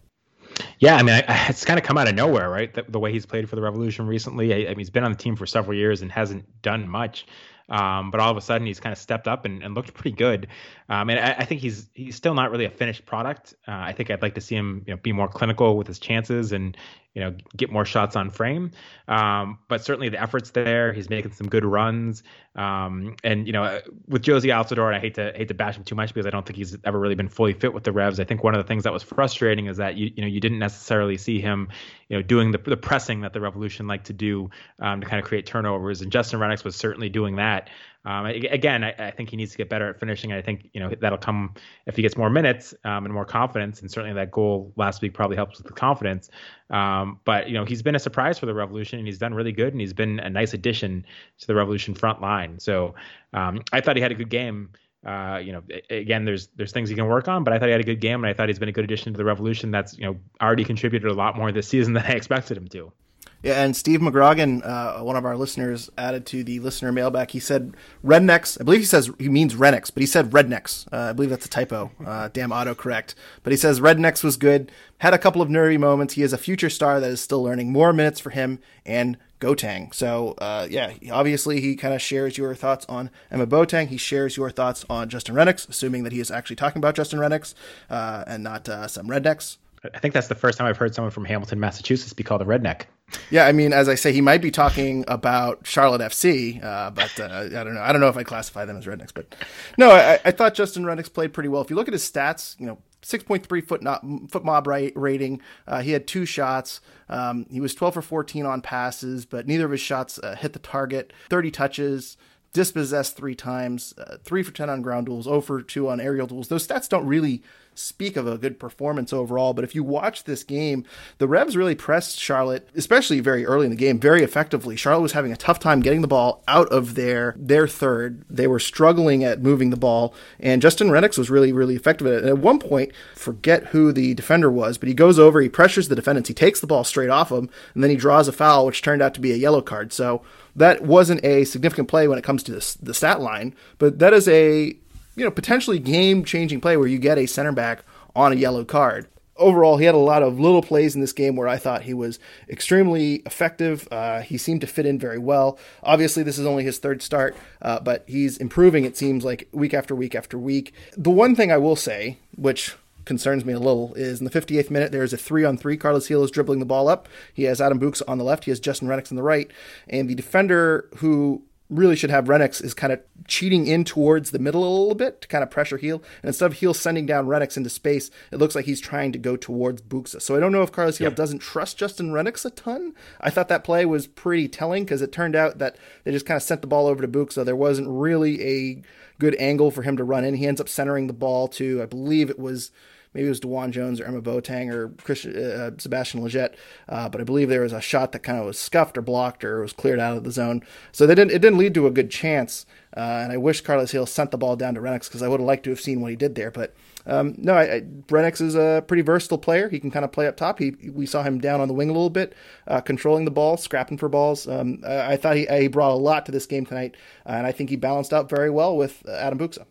[0.79, 2.73] Yeah, I mean, I, it's kind of come out of nowhere, right?
[2.73, 4.53] The, the, way he's played for the Revolution recently.
[4.53, 7.25] I, I, mean, he's been on the team for several years and hasn't done much.
[7.69, 10.15] Um, but all of a sudden, he's kind of stepped up and, and looked pretty
[10.15, 10.47] good.
[10.87, 13.53] Um, and I, I, think he's he's still not really a finished product.
[13.67, 15.99] Uh, I think I'd like to see him you know, be more clinical with his
[15.99, 16.75] chances and
[17.15, 18.71] you know get more shots on frame.
[19.07, 20.93] Um, but certainly the efforts there.
[20.93, 22.23] He's making some good runs.
[22.55, 25.83] Um, and you know with Jozy Altidore, and I hate to hate to bash him
[25.83, 28.19] too much because I don't think he's ever really been fully fit with the Revs.
[28.19, 30.39] I think one of the things that was frustrating is that you you know you
[30.39, 31.69] didn't necessarily see him
[32.09, 35.21] you know doing the the pressing that the Revolution like to do um, to kind
[35.21, 36.01] of create turnovers.
[36.01, 37.69] And Justin Rennicks was certainly doing that.
[38.05, 40.31] Um, again, I, I, think he needs to get better at finishing.
[40.31, 41.53] I think you know that'll come
[41.85, 43.81] if he gets more minutes um, and more confidence.
[43.81, 46.29] And certainly that goal last week probably helps with the confidence.
[46.69, 49.51] Um, but you know he's been a surprise for the Revolution, and he's done really
[49.51, 51.05] good, and he's been a nice addition
[51.39, 52.57] to the Revolution front line.
[52.59, 52.95] So
[53.33, 54.69] um, I thought he had a good game.
[55.05, 57.73] Uh, you know, again, there's there's things he can work on, but I thought he
[57.73, 59.71] had a good game, and I thought he's been a good addition to the Revolution.
[59.71, 62.93] That's you know already contributed a lot more this season than I expected him to.
[63.41, 67.31] Yeah, and Steve McGrogan, uh, one of our listeners, added to the listener mailback.
[67.31, 67.73] He said
[68.03, 68.59] rednecks.
[68.59, 70.91] I believe he says he means rednecks, but he said rednecks.
[70.91, 71.91] Uh, I believe that's a typo.
[72.05, 73.15] Uh, damn autocorrect.
[73.43, 74.71] But he says rednecks was good.
[74.97, 76.15] Had a couple of nervy moments.
[76.15, 77.71] He is a future star that is still learning.
[77.71, 79.93] More minutes for him and Gotang.
[79.93, 83.87] So uh, yeah, obviously he kind of shares your thoughts on Emma Boateng.
[83.87, 87.19] He shares your thoughts on Justin Rennicks, assuming that he is actually talking about Justin
[87.19, 87.53] Rennicks
[87.89, 89.55] uh, and not uh, some rednecks.
[89.93, 92.45] I think that's the first time I've heard someone from Hamilton, Massachusetts, be called a
[92.45, 92.83] redneck.
[93.31, 97.17] Yeah, I mean, as I say, he might be talking about Charlotte FC, uh, but
[97.19, 97.81] uh, I don't know.
[97.81, 99.33] I don't know if I classify them as rednecks, but
[99.77, 101.61] no, I, I thought Justin Rennicks played pretty well.
[101.61, 105.41] If you look at his stats, you know, 6.3 foot, not, FotMob rating.
[105.67, 106.81] Uh, he had two shots.
[107.07, 110.53] Um, he was 12 for 14 on passes, but neither of his shots uh, hit
[110.53, 111.13] the target.
[111.29, 112.17] 30 touches,
[112.53, 116.27] dispossessed three times, uh, 3 for 10 on ground duels, 0 for 2 on aerial
[116.27, 116.49] duels.
[116.49, 117.41] Those stats don't really
[117.79, 119.53] speak of a good performance overall.
[119.53, 120.85] But if you watch this game,
[121.17, 124.75] the Revs really pressed Charlotte, especially very early in the game, very effectively.
[124.75, 128.23] Charlotte was having a tough time getting the ball out of their their third.
[128.29, 132.13] They were struggling at moving the ball, and Justin Rennicks was really, really effective at
[132.13, 132.19] it.
[132.23, 135.87] And at one point, forget who the defender was, but he goes over, he pressures
[135.87, 138.65] the defendants, he takes the ball straight off him, and then he draws a foul,
[138.65, 139.93] which turned out to be a yellow card.
[139.93, 140.21] So
[140.55, 144.13] that wasn't a significant play when it comes to the, the stat line, but that
[144.13, 144.75] is a
[145.15, 147.83] you know, potentially game changing play where you get a center back
[148.15, 149.07] on a yellow card.
[149.35, 151.93] Overall, he had a lot of little plays in this game where I thought he
[151.93, 152.19] was
[152.49, 153.87] extremely effective.
[153.89, 155.57] Uh, he seemed to fit in very well.
[155.81, 159.73] Obviously, this is only his third start, uh, but he's improving, it seems like, week
[159.73, 160.73] after week after week.
[160.97, 164.69] The one thing I will say, which concerns me a little is in the 58th
[164.69, 165.77] minute there is a three on three.
[165.77, 167.07] Carlos Gil is dribbling the ball up.
[167.33, 168.45] He has Adam Buksa on the left.
[168.45, 169.49] He has Justin Rennicks on the right,
[169.87, 174.39] and the defender who really should have Rennicks is kind of cheating in towards the
[174.39, 176.01] middle a little bit to kind of pressure Gil.
[176.21, 179.19] And instead of Gil sending down Rennicks into space, it looks like he's trying to
[179.19, 180.21] go towards Buksa.
[180.21, 181.15] So I don't know if Carlos Gil yep.
[181.15, 182.93] doesn't trust Justin Rennicks a ton.
[183.21, 186.37] I thought that play was pretty telling because it turned out that they just kind
[186.37, 187.45] of sent the ball over to Buksa.
[187.45, 188.81] There wasn't really a
[189.19, 190.33] good angle for him to run in.
[190.33, 192.71] He ends up centering the ball to, I believe it was
[193.13, 196.55] maybe it was DeJuan Jones or Emma Boateng or Christian, uh, Sebastian Lletget,
[196.87, 199.43] uh, but I believe there was a shot that kind of was scuffed or blocked
[199.43, 200.61] or was cleared out of the zone.
[200.91, 202.65] So they didn't, it didn't lead to a good chance.
[202.95, 205.39] Uh, and I wish Carlos Gil sent the ball down to Rennicks because I would
[205.39, 206.49] have liked to have seen what he did there.
[206.49, 206.73] But
[207.05, 209.69] um, no, I, I, Rennicks is a pretty versatile player.
[209.69, 210.59] He can kind of play up top.
[210.59, 212.33] He we saw him down on the wing a little bit,
[212.67, 214.47] uh, controlling the ball, scrapping for balls.
[214.47, 216.95] Um, I, I, thought he, he, brought a lot to this game tonight,
[217.25, 219.65] uh, and I think he balanced out very well with uh, Adam Buksa.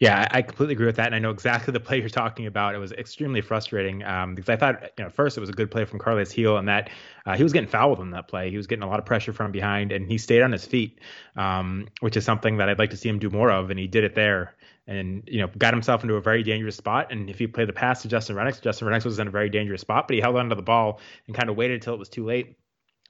[0.00, 2.72] Yeah, I completely agree with that, and I know exactly the play you're talking about.
[2.76, 5.72] It was extremely frustrating um, because I thought, you know, first it was a good
[5.72, 6.90] play from Carles Gil, and that
[7.26, 8.48] uh, he was getting fouled on that play.
[8.48, 11.00] He was getting a lot of pressure from behind, and he stayed on his feet,
[11.36, 13.88] um, which is something that I'd like to see him do more of, and he
[13.88, 14.54] did it there
[14.86, 17.10] and you know got himself into a very dangerous spot.
[17.10, 19.50] And if he played the pass to Justin Rennicks, Justin Rennicks was in a very
[19.50, 22.08] dangerous spot, but he held onto the ball and kind of waited until it was
[22.08, 22.54] too late.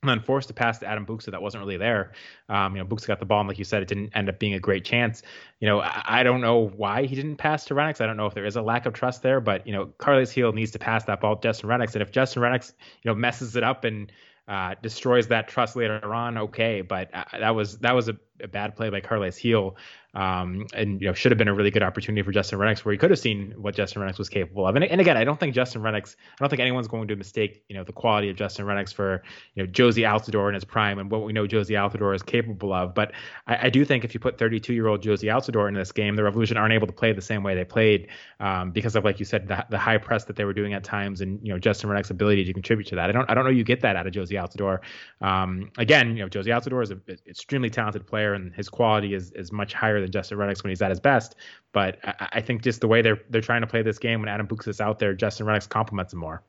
[0.03, 2.13] And then forced to pass to Adam Buksa that wasn't really there.
[2.49, 4.39] Um, you know, Buksa got the ball, and like you said, it didn't end up
[4.39, 5.25] being a great chance.
[5.59, 8.01] You know, I, I don't know why he didn't pass to Rennicks.
[8.01, 10.33] I don't know if there is a lack of trust there, but you know, Carles
[10.33, 13.15] Gil needs to pass that ball to Justin Rennicks, and if Justin Rennicks, you know,
[13.17, 14.13] messes it up and
[14.49, 16.81] uh, destroys that trust later on, okay.
[16.81, 19.77] But uh, that was that was a, a, bad play by Carles Gil
[20.15, 22.93] um, and you know should have been a really good opportunity for Justin Rennicks, where
[22.93, 24.75] he could have seen what Justin Rennicks was capable of.
[24.75, 27.63] And, and again, I don't think Justin Rennicks, I don't think anyone's going to mistake
[27.69, 29.23] you know the quality of Justin Rennicks for
[29.55, 32.73] you know Jozy Altidore in his prime and what we know Jozy Altidore is capable
[32.73, 32.95] of.
[32.95, 33.13] But
[33.47, 36.17] I, I do think if you put 32 year old Jozy Altidore in this game,
[36.17, 38.09] the Revolution aren't able to play the same way they played
[38.41, 40.85] um, because of like you said the, the, high press that they were doing at
[40.85, 43.09] times, and you know Justin Rennicks' ability to contribute to that.
[43.09, 44.81] I don't I don't know you get that out of Jozy Altidore.
[45.21, 49.33] Um, again, you know Jozy Altidore is an extremely talented player, and his quality is
[49.33, 51.35] is much higher than Justin Rennicks when he's at his best.
[51.73, 54.29] But I, I think just the way they're they're trying to play this game when
[54.29, 56.43] Adam Buksa is out there, Justin Rennicks complements him more.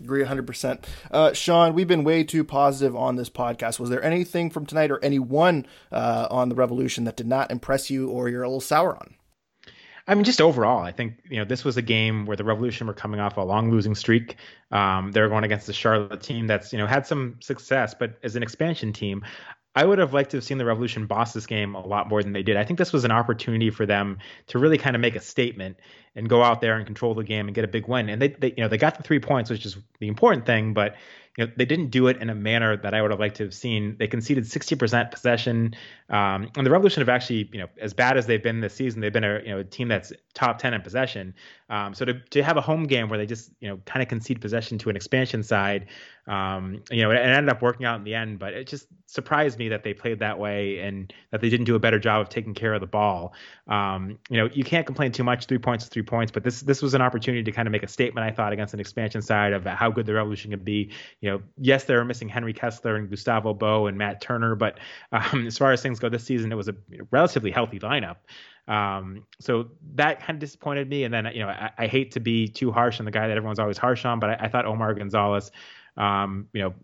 [0.00, 0.84] Agree 100%.
[1.10, 3.78] Uh, Sean, we've been way too positive on this podcast.
[3.78, 7.90] Was there anything from tonight or anyone uh, on the Revolution that did not impress
[7.90, 9.14] you or you're a little sour on?
[10.06, 12.88] I mean, just overall, I think you know this was a game where the Revolution
[12.88, 14.36] were coming off a long losing streak.
[14.72, 18.34] Um, they're going against the Charlotte team that's you know had some success, but as
[18.34, 19.24] an expansion team,
[19.74, 22.22] I would have liked to have seen the Revolution boss this game a lot more
[22.22, 22.56] than they did.
[22.56, 25.78] I think this was an opportunity for them to really kind of make a statement
[26.14, 28.10] and go out there and control the game and get a big win.
[28.10, 30.74] And they, they you know, they got the three points, which is the important thing,
[30.74, 30.96] but
[31.38, 33.44] you know, they didn't do it in a manner that I would have liked to
[33.44, 33.96] have seen.
[33.98, 35.74] They conceded 60% possession,
[36.10, 39.00] um, and the Revolution have actually, you know, as bad as they've been this season,
[39.00, 41.34] they've been a you know a team that's top 10 in possession.
[41.70, 44.10] Um, so to to have a home game where they just you know kind of
[44.10, 45.86] concede possession to an expansion side,
[46.26, 48.38] um, you know, it, it ended up working out in the end.
[48.38, 51.74] But it just surprised me that they played that way and that they didn't do
[51.74, 53.34] a better job of taking care of the ball.
[53.68, 55.46] Um, you know, you can't complain too much.
[55.46, 57.82] Three points is three points, but this this was an opportunity to kind of make
[57.82, 58.26] a statement.
[58.26, 61.42] I thought against an expansion side of how good the Revolution can be you know,
[61.58, 64.78] yes, they were missing Henry Kessler and Gustavo Bou and Matt Turner, but
[65.12, 66.74] um, as far as things go this season, it was a
[67.10, 68.16] relatively healthy lineup.
[68.68, 71.02] Um, so that kind of disappointed me.
[71.04, 73.36] And then, you know, I, I, hate to be too harsh on the guy that
[73.36, 75.50] everyone's always harsh on, but I, I thought Omar Gonzalez,
[75.96, 76.74] um, you know,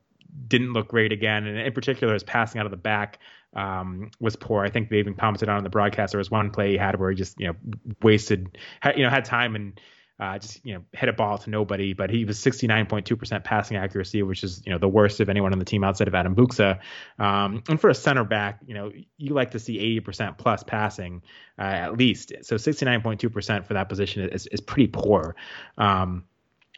[0.46, 1.46] didn't look great again.
[1.46, 3.18] And in particular, his passing out of the back
[3.54, 4.64] um, was poor.
[4.64, 6.12] I think they even commented on the broadcast.
[6.12, 7.54] There was one play he had where he just, you know,
[8.02, 8.58] wasted,
[8.96, 9.80] you know, had time and
[10.20, 11.92] uh, just you know hit a ball to nobody.
[11.92, 15.58] But he was 69.2% passing accuracy, which is you know the worst of anyone on
[15.58, 16.80] the team outside of Adam Buksa.
[17.18, 21.22] Um, and for a center back, you know you like to see 80% plus passing
[21.58, 22.32] uh, at least.
[22.42, 25.36] So 69.2% for that position is is pretty poor.
[25.76, 26.24] Um,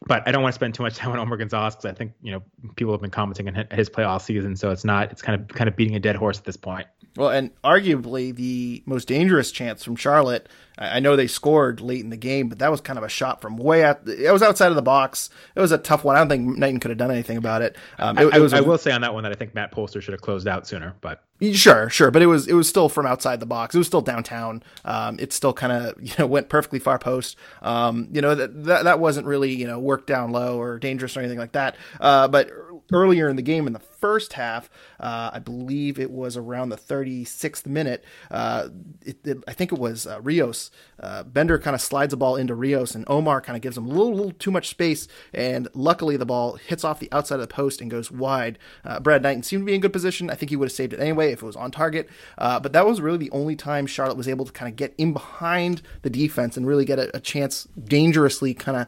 [0.07, 2.13] but I don't want to spend too much time on Omar Gonzalez because I think
[2.23, 2.43] you know
[2.77, 5.49] people have been commenting on his play all season, so it's not it's kind of
[5.49, 6.87] kind of beating a dead horse at this point.
[7.17, 10.49] Well, and arguably the most dangerous chance from Charlotte
[10.81, 13.43] I know they scored late in the game, but that was kind of a shot
[13.43, 14.09] from way out.
[14.09, 15.29] It was outside of the box.
[15.55, 16.17] It was a tough one.
[16.17, 17.77] I don't think Knighton could have done anything about it.
[17.99, 19.73] Um, it, I, it was, I will say on that one that I think Matt
[19.73, 22.11] Polster should have closed out sooner, but sure, sure.
[22.11, 23.75] But it was it was still from outside the box.
[23.75, 24.63] It was still downtown.
[24.83, 27.37] Um, it still kind of you know went perfectly far post.
[27.61, 31.15] Um, you know that, that that wasn't really you know worked down low or dangerous
[31.15, 31.77] or anything like that.
[32.01, 32.51] Uh, but
[32.93, 36.77] earlier in the game in the first half, uh, I believe it was around the
[36.77, 38.05] 36th minute.
[38.31, 38.69] Uh,
[39.05, 40.71] it, it, I think it was uh, Rios.
[40.99, 43.87] Uh, Bender kind of slides the ball into Rios, and Omar kind of gives him
[43.87, 45.09] a little, little too much space.
[45.33, 48.59] And luckily, the ball hits off the outside of the post and goes wide.
[48.85, 50.31] Uh, Brad Knighton seemed to be in good position.
[50.31, 52.09] I think he would have saved it anyway if it was on target.
[52.39, 54.95] Uh, but that was really the only time Charlotte was able to kind of get
[54.99, 58.87] in behind the defense and really get a, a chance dangerously kind of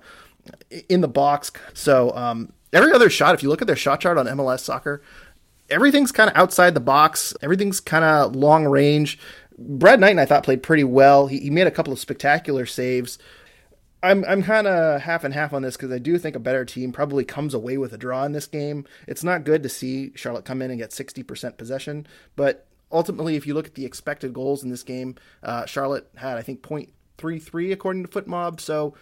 [0.88, 1.52] in the box.
[1.74, 5.02] So um, every other shot, if you look at their shot chart on MLS soccer,
[5.70, 7.34] everything's kind of outside the box.
[7.42, 9.18] Everything's kind of long range.
[9.58, 11.26] Brad Knighton, I thought, played pretty well.
[11.26, 13.18] He, he made a couple of spectacular saves.
[14.02, 16.64] I'm I'm kind of half and half on this because I do think a better
[16.64, 18.84] team probably comes away with a draw in this game.
[19.06, 23.46] It's not good to see Charlotte come in and get 60% possession, but ultimately, if
[23.46, 27.72] you look at the expected goals in this game, uh, Charlotte had I think .33
[27.72, 28.60] according to FotMob.
[28.60, 28.94] So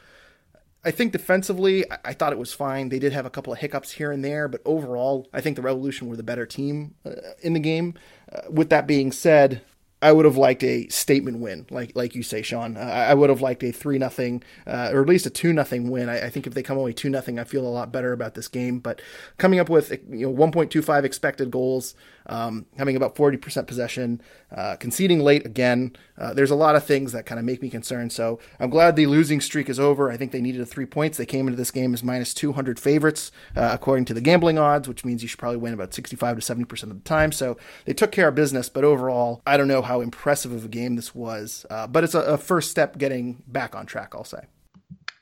[0.82, 2.88] I think defensively, I, thought it was fine.
[2.88, 5.62] They did have a couple of hiccups here and there, but overall, I think the
[5.62, 7.10] Revolution were the better team uh,
[7.42, 7.94] in the game.
[8.32, 9.60] Uh, with that being said,
[10.02, 12.78] I would have liked a statement win, like like you say, Sean.
[12.78, 15.90] Uh, I would have liked a three nothing, uh, or at least a two nothing
[15.90, 16.08] win.
[16.08, 18.34] I, I, think if they come away two nothing, I feel a lot better about
[18.34, 18.78] this game.
[18.78, 19.02] But
[19.36, 21.94] coming up with you know 1.25 expected goals,
[22.30, 24.22] um, having about 40% possession,
[24.54, 25.96] uh, conceding late again.
[26.16, 28.12] Uh, there's a lot of things that kind of make me concerned.
[28.12, 30.10] So I'm glad the losing streak is over.
[30.10, 31.18] I think they needed a three points.
[31.18, 34.88] They came into this game as minus 200 favorites, uh, according to the gambling odds,
[34.88, 37.32] which means you should probably win about 65 to 70% of the time.
[37.32, 38.68] So they took care of business.
[38.68, 41.66] But overall, I don't know how impressive of a game this was.
[41.68, 44.44] Uh, but it's a, a first step getting back on track, I'll say.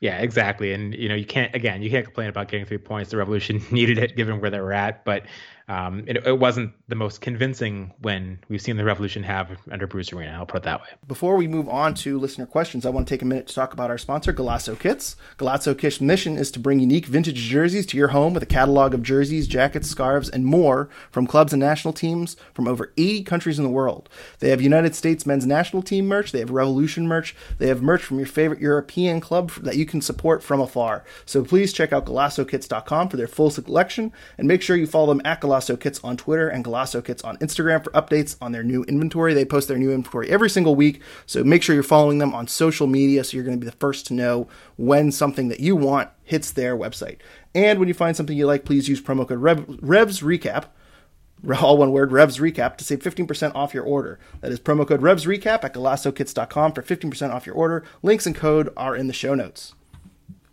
[0.01, 0.73] Yeah, exactly.
[0.73, 3.11] And you know, you can't again, you can't complain about getting three points.
[3.11, 5.25] The Revolution needed it given where they were at, but
[5.68, 10.11] um, it, it, wasn't the most convincing when we've seen the Revolution have under Bruce
[10.14, 10.33] Arena.
[10.33, 10.87] I'll put it that way.
[11.07, 13.74] Before we move on to listener questions, I want to take a minute to talk
[13.74, 15.16] about our sponsor, Golaco Kits.
[15.37, 18.94] Golaco Kits' mission is to bring unique vintage jerseys to your home with a catalog
[18.94, 23.59] of jerseys, jackets, scarves, and more from clubs and national teams from over 80 countries
[23.59, 24.09] in the world.
[24.38, 28.02] They have United States men's national team merch, they have Revolution merch, they have merch
[28.02, 31.04] from your favorite European club that you can support from afar.
[31.26, 35.20] So please check out GolacoKits.com for their full selection and make sure you follow them
[35.26, 38.62] at Golaco Golaco Kits on Twitter and Golaco Kits on Instagram for updates on their
[38.62, 39.35] new inventory.
[39.35, 42.47] They post their new inventory every single week, so make sure you're following them on
[42.47, 45.77] social media so you're going to be the first to know when something that you
[45.77, 47.18] want hits their website.
[47.55, 50.66] And when you find something you like, please use promo code Rev- Revs Recap
[51.61, 54.18] all one word, Revs Recap, to save 15% off your order.
[54.40, 57.85] That is promo code Revs Recap at GolacoKits.com for 15% off your order.
[58.03, 59.75] Links and code are in the show notes.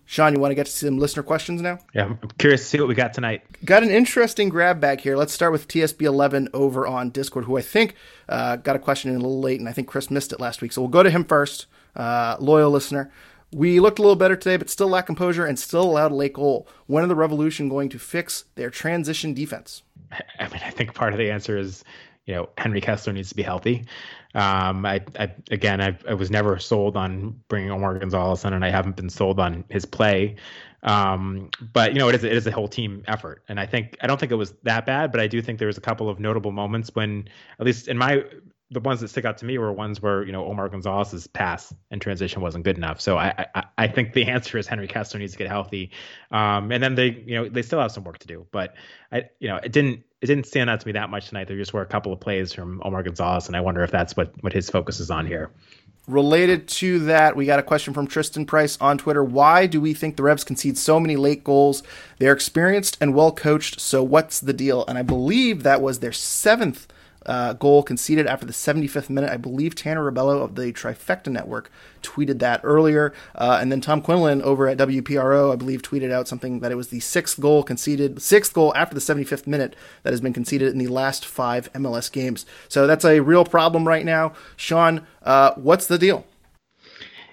[0.05, 1.79] Sean, you want to get to some listener questions now?
[1.93, 3.43] Yeah, I'm curious to see what we got tonight.
[3.65, 5.17] Got an interesting grab bag here.
[5.17, 7.95] Let's start with TSB11 over on Discord, who I think
[8.29, 10.61] uh, got a question in a little late, and I think Kris missed it last
[10.61, 10.71] week.
[10.71, 11.65] So we'll go to him first.
[11.95, 13.11] Uh, loyal listener.
[13.51, 16.33] We looked a little better today, but still lack composure and still allowed a late
[16.33, 16.67] goal.
[16.87, 19.81] When are the Revolution going to fix their transition defense?
[20.39, 21.83] I mean, I think part of the answer is,
[22.25, 23.85] you know, Henry Kessler needs to be healthy.
[24.35, 28.65] Um, I, I again, I, I, was never sold on bringing Omar Gonzalez in, and
[28.65, 30.35] I haven't been sold on his play.
[30.83, 33.97] Um, but you know, it is it is a whole team effort, and I think
[34.01, 36.09] I don't think it was that bad, but I do think there was a couple
[36.09, 38.25] of notable moments when, at least in my
[38.71, 41.73] the ones that stick out to me were ones where you know Omar Gonzalez's pass
[41.91, 42.99] and transition wasn't good enough.
[42.99, 45.91] So I I, I think the answer is Henry Kessler needs to get healthy,
[46.29, 48.45] um, and then they you know they still have some work to do.
[48.51, 48.75] But
[49.11, 51.47] I you know it didn't it didn't stand out to me that much tonight.
[51.47, 54.17] There just were a couple of plays from Omar Gonzalez, and I wonder if that's
[54.17, 55.51] what what his focus is on here.
[56.07, 59.23] Related to that, we got a question from Tristan Price on Twitter.
[59.23, 61.83] Why do we think the Revs concede so many late goals?
[62.17, 64.83] They're experienced and well coached, so what's the deal?
[64.87, 66.87] And I believe that was their seventh
[67.25, 69.29] uh, goal conceded after the 75th minute.
[69.29, 73.13] I believe Tanner Rebello of the Trifecta Network tweeted that earlier.
[73.33, 76.75] Uh, and then Tom Quinlan over at WPRO, I believe, tweeted out something that it
[76.75, 80.71] was the sixth goal conceded, sixth goal after the 75th minute that has been conceded
[80.71, 82.45] in the last five MLS games.
[82.69, 84.33] So that's a real problem right now.
[84.55, 86.25] Sean, uh, what's the deal?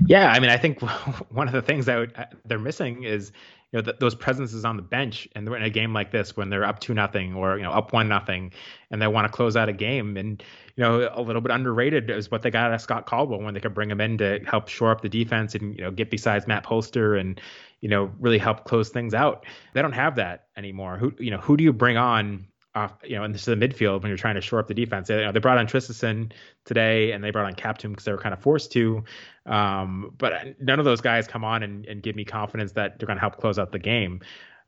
[0.06, 0.80] Yeah, I mean, I think
[1.30, 3.32] one of the things that uh, they're missing is
[3.72, 6.50] you know th- those presences on the bench and in a game like this when
[6.50, 8.52] they're up two nothing or you know up one nothing
[8.90, 10.42] and they want to close out a game and
[10.76, 13.54] you know a little bit underrated is what they got out of Scott Caldwell when
[13.54, 16.10] they could bring him in to help shore up the defense and you know get
[16.10, 17.40] besides Matt Polster and
[17.80, 19.44] you know really help close things out.
[19.74, 20.98] They don't have that anymore.
[20.98, 23.56] Who you know who do you bring on off, you know, and this is the
[23.56, 25.08] midfield when you're trying to shore up the defense.
[25.08, 26.32] They, you know, they brought on Traustason
[26.64, 29.04] today, and they brought on Kaptoum because they were kind of forced to.
[29.46, 33.06] Um, but none of those guys come on and, and give me confidence that they're
[33.06, 34.20] going to help close out the game.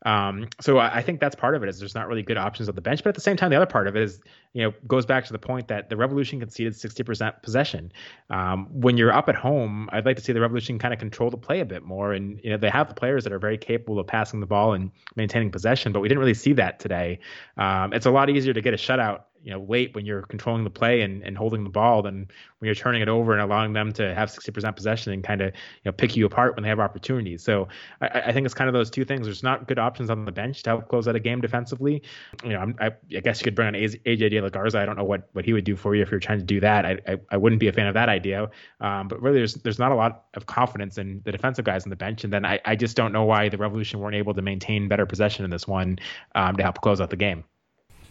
[0.05, 2.69] Um, so I, I, think that's part of it is there's not really good options
[2.69, 4.21] at the bench, but at the same time, the other part of it is,
[4.55, 7.91] you know, goes back to the point that the Revolution conceded 60% possession.
[8.29, 11.29] Um, when you're up at home, I'd like to see the Revolution kind of control
[11.29, 12.13] the play a bit more.
[12.13, 14.71] And, you know, they have the players that are very capable of passing the ball
[14.71, 17.19] and maintaining possession, but we didn't really see that today.
[17.57, 20.63] Um, it's a lot easier to get a shutout you know late when you're controlling
[20.63, 23.73] the play and, and holding the ball than when you're turning it over and allowing
[23.73, 26.69] them to have 60% possession and kind of you know pick you apart when they
[26.69, 27.43] have opportunities.
[27.43, 27.67] So
[28.01, 29.27] I, I, think it's kind of those two things.
[29.27, 32.01] There's not good options on the bench to help close out a game defensively.
[32.43, 34.79] You know, I, I guess you could bring on AJ De Garza.
[34.79, 36.59] I don't know what, what he would do for you if you're trying to do
[36.59, 36.85] that.
[36.85, 38.49] I, I, I wouldn't be a fan of that idea.
[38.79, 41.89] Um, but really, there's there's not a lot of confidence in the defensive guys on
[41.89, 42.23] the bench.
[42.23, 45.05] And then I, I just don't know why the Revolution weren't able to maintain better
[45.05, 45.99] possession in this one
[46.35, 47.43] um, to help close out the game.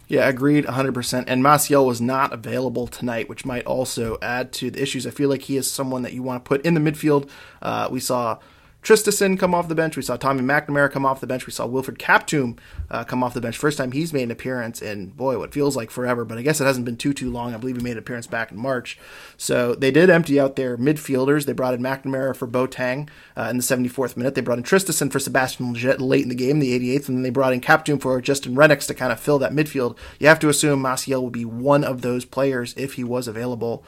[0.07, 1.23] Yeah, agreed 100%.
[1.27, 5.07] And Maciel was not available tonight, which might also add to the issues.
[5.07, 7.27] I feel like he is someone that you want to put in the midfield.
[7.61, 8.37] Uh, we saw
[8.85, 9.97] Traustason come off the bench.
[9.97, 11.47] We saw Tommy McNamara come off the bench.
[11.47, 12.59] We saw Wilfred Kaptoum
[12.91, 13.57] uh, come off the bench.
[13.57, 16.61] First time he's made an appearance in, boy, what feels like forever, but I guess
[16.61, 17.55] it hasn't been too, too long.
[17.55, 18.99] I believe he made an appearance back in March.
[19.37, 21.45] So they did empty out their midfielders.
[21.45, 24.35] They brought in McNamara for Boateng uh, in the 74th minute.
[24.35, 27.23] They brought in Traustason for Sebastian Lletget late in the game, the 88th, and then
[27.23, 29.97] they brought in Kaptoum for Justin Rennicks to kind of fill that midfield.
[30.19, 33.83] You have to assume Maciel will be one of those players if he was available.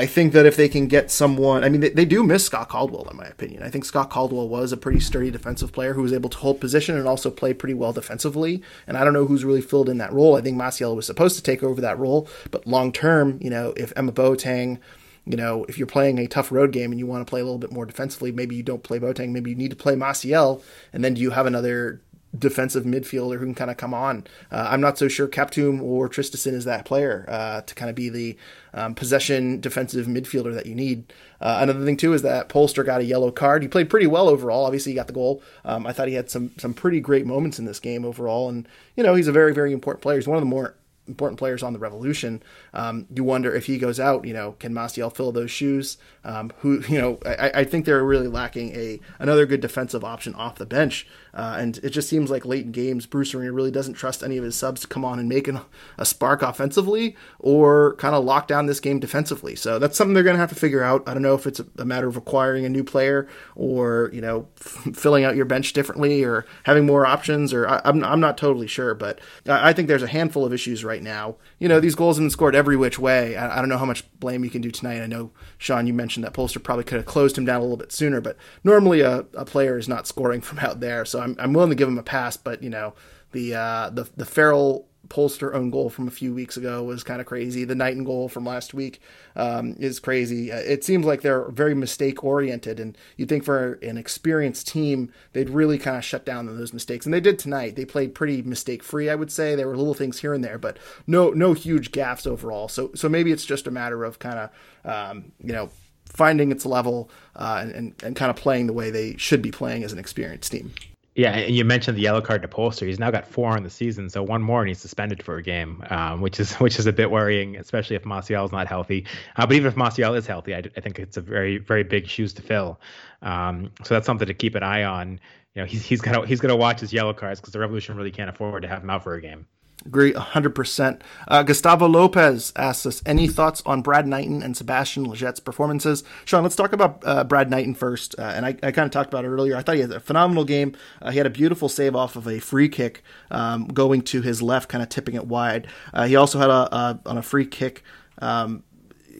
[0.00, 2.70] I think that if they can get someone, I mean, they, they, do miss Scott
[2.70, 3.62] Caldwell, in my opinion.
[3.62, 6.58] I think Scott Caldwell was a pretty sturdy defensive player who was able to hold
[6.58, 8.62] position and also play pretty well defensively.
[8.86, 10.36] And I don't know who's really filled in that role.
[10.36, 13.74] I think Maciel was supposed to take over that role, but long term, you know,
[13.76, 14.78] if Emma Boateng,
[15.26, 17.44] you know, if you're playing a tough road game and you want to play a
[17.44, 20.62] little bit more defensively, maybe you don't play Boateng, maybe you need to play Maciel,
[20.94, 22.00] and then do you have another
[22.38, 24.24] defensive midfielder who can kind of come on.
[24.50, 27.96] Uh, I'm not so sure Kaptoum or Traustason is that player uh, to kind of
[27.96, 28.36] be the
[28.72, 31.12] um, possession defensive midfielder that you need.
[31.40, 33.62] Uh, another thing too is that Polster got a yellow card.
[33.62, 34.64] He played pretty well overall.
[34.64, 35.42] Obviously, he got the goal.
[35.64, 38.68] Um, I thought he had some some pretty great moments in this game overall, and
[38.96, 40.18] you know he's a very very important player.
[40.18, 40.74] He's one of the more
[41.06, 42.42] important players on the Revolution.
[42.72, 45.98] Um, you wonder if he goes out, you know, can Maciel fill those shoes?
[46.24, 50.34] Um, who, you know, I, I, think they're really lacking a another good defensive option
[50.34, 51.06] off the bench.
[51.32, 54.36] Uh, and it just seems like late in games, Bruce Arena really doesn't trust any
[54.36, 55.60] of his subs to come on and make an,
[55.96, 59.54] a spark offensively or kind of lock down this game defensively.
[59.54, 61.08] So that's something they're going to have to figure out.
[61.08, 64.20] I don't know if it's a, a matter of acquiring a new player or, you
[64.20, 68.04] know, f- filling out your bench differently or having more options or I, am I'm,
[68.04, 71.36] I'm not totally sure, but I, I think there's a handful of issues right now.
[71.58, 73.36] You know, these goals have been scored every which way.
[73.36, 75.02] I, I don't know how much blame you can do tonight.
[75.02, 77.76] I know, Sean, you mentioned that Polster probably could have closed him down a little
[77.76, 81.04] bit sooner, but normally a, a player is not scoring from out there.
[81.04, 82.94] So I'm, I'm willing to give him a pass, but you know,
[83.32, 87.20] the uh, the the Farrell Polster own goal from a few weeks ago was kind
[87.20, 87.64] of crazy.
[87.64, 89.00] The Knighton goal from last week
[89.36, 90.50] um, is crazy.
[90.50, 95.12] Uh, it seems like they're very mistake oriented, and you'd think for an experienced team,
[95.32, 97.76] they'd really kind of shut down those mistakes, and they did tonight.
[97.76, 99.54] They played pretty mistake free, I would say.
[99.54, 102.68] There were little things here and there, but no no huge gaffes overall.
[102.68, 104.50] So so maybe it's just a matter of kind of
[104.84, 105.70] um, you know
[106.06, 109.50] finding its level uh, and, and, and kind of playing the way they should be
[109.50, 110.72] playing as an experienced team.
[111.20, 112.86] Yeah, and you mentioned the yellow card to Polster.
[112.86, 115.42] He's now got four on the season, so one more and he's suspended for a
[115.42, 119.04] game, um, which is which is a bit worrying, especially if Maciel is not healthy.
[119.36, 122.08] Uh, but even if Maciel is healthy, I, I, think it's a very very big
[122.08, 122.80] shoes to fill.
[123.20, 125.20] Um, so that's something to keep an eye on.
[125.54, 128.12] You know, he's he's gonna he's gonna watch his yellow cards because the Revolution really
[128.12, 129.46] can't afford to have him out for a game.
[129.86, 131.00] Agree 100%.
[131.26, 136.04] Uh, Gustavo Lopez asks us any thoughts on Brad Knighton and Sebastian Lletget's performances.
[136.26, 138.14] Sean, let's talk about uh, Brad Knighton first.
[138.18, 139.56] Uh, and I, I kind of talked about it earlier.
[139.56, 140.76] I thought he had a phenomenal game.
[141.00, 144.42] Uh, he had a beautiful save off of a free kick um, going to his
[144.42, 145.66] left, kind of tipping it wide.
[145.94, 147.82] Uh, he also had a, a, on a free kick.
[148.18, 148.64] Um,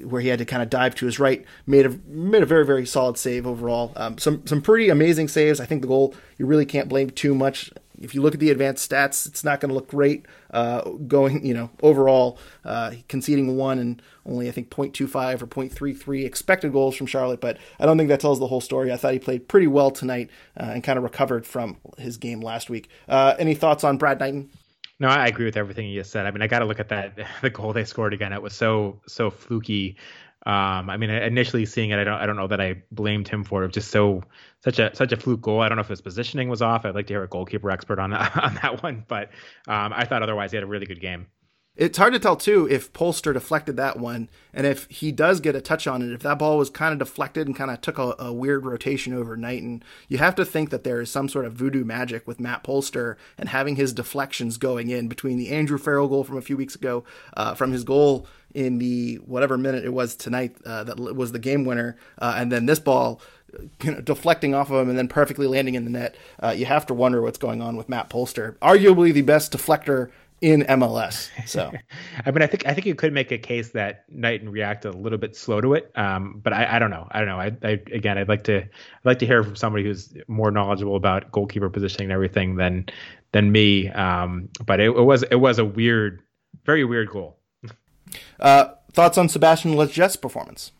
[0.04, 2.64] where he had to kind of dive to his right, made a made a very
[2.64, 3.92] very solid save overall.
[3.96, 5.60] Um, some some pretty amazing saves.
[5.60, 7.70] I think the goal you really can't blame too much
[8.00, 11.44] if you look at the advanced stats, it's not going to look great uh, going,
[11.44, 16.96] you know, overall, uh, conceding one and only, I think, 0.25 or 0.33 expected goals
[16.96, 18.92] from Charlotte, but I don't think that tells the whole story.
[18.92, 22.40] I thought he played pretty well tonight uh, and kind of recovered from his game
[22.40, 22.88] last week.
[23.08, 24.50] Uh, any thoughts on Brad Knighton?
[24.98, 26.26] No, I agree with everything you just said.
[26.26, 28.32] I mean, I got to look at that the goal they scored again.
[28.32, 29.96] It was so so fluky.
[30.46, 33.44] Um, I mean, initially seeing it, I don't, I don't know that I blamed him
[33.44, 33.72] for it.
[33.72, 34.22] Just so
[34.64, 35.60] such a such a fluke goal.
[35.60, 36.84] I don't know if his positioning was off.
[36.84, 39.30] I'd like to hear a goalkeeper expert on that on that one, but
[39.68, 41.26] um, I thought otherwise he had a really good game.
[41.80, 45.56] It's hard to tell too if Polster deflected that one, and if he does get
[45.56, 47.96] a touch on it, if that ball was kind of deflected and kind of took
[47.96, 51.46] a, a, weird rotation overnight, and you have to think that there is some sort
[51.46, 55.78] of voodoo magic with Matt Polster and having his deflections going in between the Andrew
[55.78, 57.02] Farrell goal from a few weeks ago,
[57.34, 61.38] uh, from his goal in the whatever minute it was tonight uh, that was the
[61.38, 63.22] game winner, uh, and then this ball.
[63.82, 66.14] You know, deflecting off of him and then perfectly landing in the net.
[66.40, 70.10] Uh, you have to wonder what's going on with Matt Polster, arguably the best deflector
[70.40, 71.30] in MLS.
[71.46, 71.72] So,
[72.26, 74.90] I mean, I think I think you could make a case that Knighton React a
[74.92, 77.06] little bit slow to it, um, but I, I, don't know.
[77.10, 77.40] I don't know.
[77.40, 80.96] I, I, again, I'd like to I'd like to hear from somebody who's more knowledgeable
[80.96, 82.86] about goalkeeper positioning and everything than
[83.32, 83.88] than me.
[83.90, 86.22] Um, but it, it, was it was a weird,
[86.64, 87.38] very weird goal.
[88.40, 90.72] Uh, thoughts on Sebastian Lletget's performance?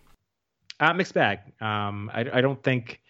[0.81, 1.39] Uh, mixed bag.
[1.61, 3.01] Um, I, I don't think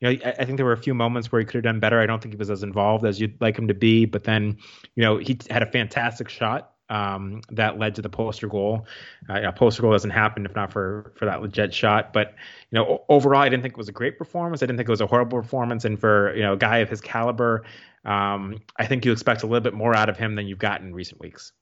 [0.00, 1.80] you know, I, I, think there were a few moments where he could have done
[1.80, 2.00] better.
[2.00, 4.06] I don't think he was as involved as you'd like him to be.
[4.06, 4.56] But then,
[4.94, 8.86] you know, he had a fantastic shot um, that led to the Polster goal.
[9.28, 12.12] Uh, Polster goal doesn't happen if not for for that Lletget shot.
[12.12, 12.34] But
[12.70, 14.62] you know, overall, I didn't think it was a great performance.
[14.62, 15.84] I didn't think it was a horrible performance.
[15.84, 17.64] And for you know a guy of his caliber,
[18.04, 20.88] um, I think you expect a little bit more out of him than you've gotten
[20.88, 21.52] in recent weeks.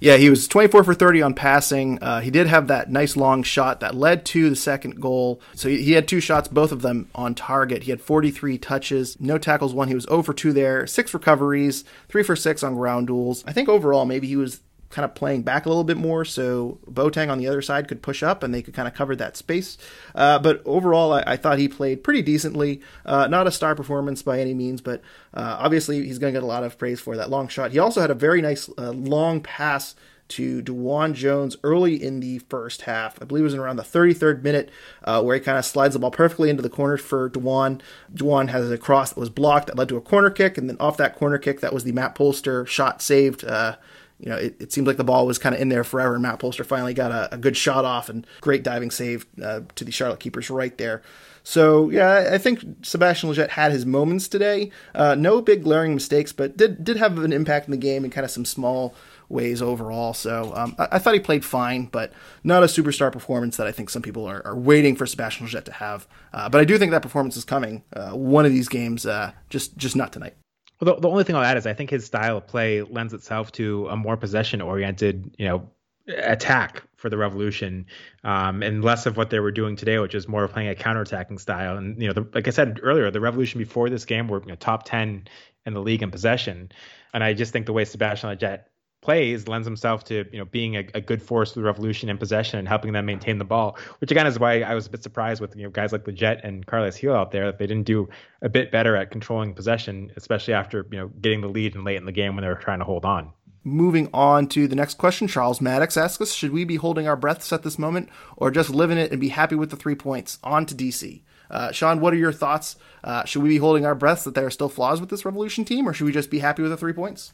[0.00, 2.02] Yeah, he was 24 for 30 on passing.
[2.02, 5.42] Uh, he did have that nice long shot that led to the second goal.
[5.54, 7.82] So he, he, had two shots, both of them on target.
[7.82, 9.88] He had 43 touches, no tackles, one.
[9.88, 13.44] He was 0 for 2 there, six recoveries, three for six on ground duels.
[13.46, 16.78] I think overall, maybe he was kind of playing back a little bit more so
[16.90, 19.36] Boateng on the other side could push up and they could kind of cover that
[19.36, 19.78] space.
[20.14, 22.80] Uh, but overall, I, I, thought he played pretty decently.
[23.06, 25.00] Uh, not a star performance by any means, but
[25.32, 27.70] uh, obviously he's going to get a lot of praise for that long shot.
[27.70, 29.94] He also had a very nice uh, long pass
[30.30, 33.20] to DeJuan Jones early in the first half.
[33.20, 34.70] I believe it was in around the 33rd minute
[35.04, 37.80] uh, where he kind of slides the ball perfectly into the corner for DeJuan.
[38.14, 40.76] DeJuan has a cross that was blocked that led to a corner kick, and then
[40.78, 43.76] off that corner kick, that was the Matt Polster shot saved uh,
[44.20, 46.22] you know, it, it seemed like the ball was kind of in there forever, and
[46.22, 49.84] Matt Polster finally got a, a good shot off and great diving save uh, to
[49.84, 51.02] the Charlotte keepers right there.
[51.42, 54.70] So yeah, I think Sebastian Lletget had his moments today.
[54.94, 58.10] Uh, no big glaring mistakes, but did did have an impact in the game in
[58.10, 58.94] kind of some small
[59.30, 60.12] ways overall.
[60.12, 62.12] So um, I, I, thought he played fine, but
[62.42, 65.64] not a superstar performance that I think some people are, are waiting for Sebastian Lletget
[65.66, 66.08] to have.
[66.32, 67.84] Uh, but I do think that performance is coming.
[67.92, 70.34] Uh, one of these games, uh, just just not tonight.
[70.80, 73.12] Well, the, the only thing I'll add is I think his style of play lends
[73.12, 75.70] itself to a more possession-oriented, you know,
[76.08, 77.86] attack for the revolution
[78.24, 80.74] um, and less of what they were doing today which is more of playing a
[80.74, 81.76] counter-attacking style.
[81.76, 84.48] And you know the, like i said earlier the revolution before this game were you
[84.48, 85.28] know, top 10
[85.66, 86.72] in the league in possession.
[87.14, 88.64] And i just think the way sebastian lletget
[89.00, 92.18] plays lends himself to you know being a, a, good force for the revolution in
[92.18, 95.02] possession and helping them maintain the ball which again is why i was a bit
[95.02, 97.86] surprised with you know guys like Lletget and Carlos gil out there that they didn't
[97.86, 98.08] do
[98.42, 101.96] a bit better at controlling possession especially after you know getting the lead and late
[101.96, 103.32] in the game when they were trying to hold on
[103.62, 107.16] Moving on to the next question, Charles Maddox asks us Should we be holding our
[107.16, 110.38] breaths at this moment or just living it and be happy with the three points?
[110.42, 111.20] On to DC.
[111.50, 112.76] Uh, Sean, what are your thoughts?
[113.04, 115.66] Uh, should we be holding our breaths that there are still flaws with this Revolution
[115.66, 117.32] team or should we just be happy with the three points?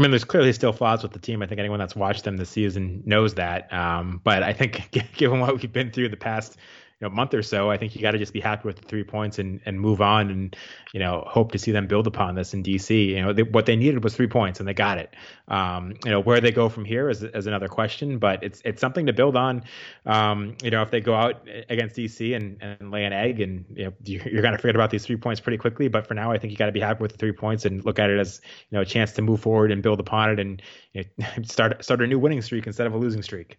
[0.00, 1.42] I mean, there's clearly still flaws with the team.
[1.42, 3.70] I think anyone that's watched them this season knows that.
[3.70, 6.56] Um, but I think given what we've been through the past
[7.00, 8.86] you know, month or so, I think you got to just be happy with the
[8.86, 10.56] three points and, and move on and,
[10.92, 13.06] you know, hope to see them build upon this in DC.
[13.06, 15.14] You know, they, what they needed was three points and they got it.
[15.48, 18.82] Um, you know, where they go from here is, is another question, but it's, it's
[18.82, 19.64] something to build on.
[20.04, 23.64] Um, you know, if they go out against DC and, and lay an egg and,
[23.74, 25.88] you know, you're going to forget about these three points pretty quickly.
[25.88, 27.82] But for now, I think you got to be happy with the three points and
[27.82, 30.38] look at it as, you know, a chance to move forward and build upon it
[30.38, 30.60] and
[30.92, 33.58] you know, start, start a new winning streak instead of a losing streak.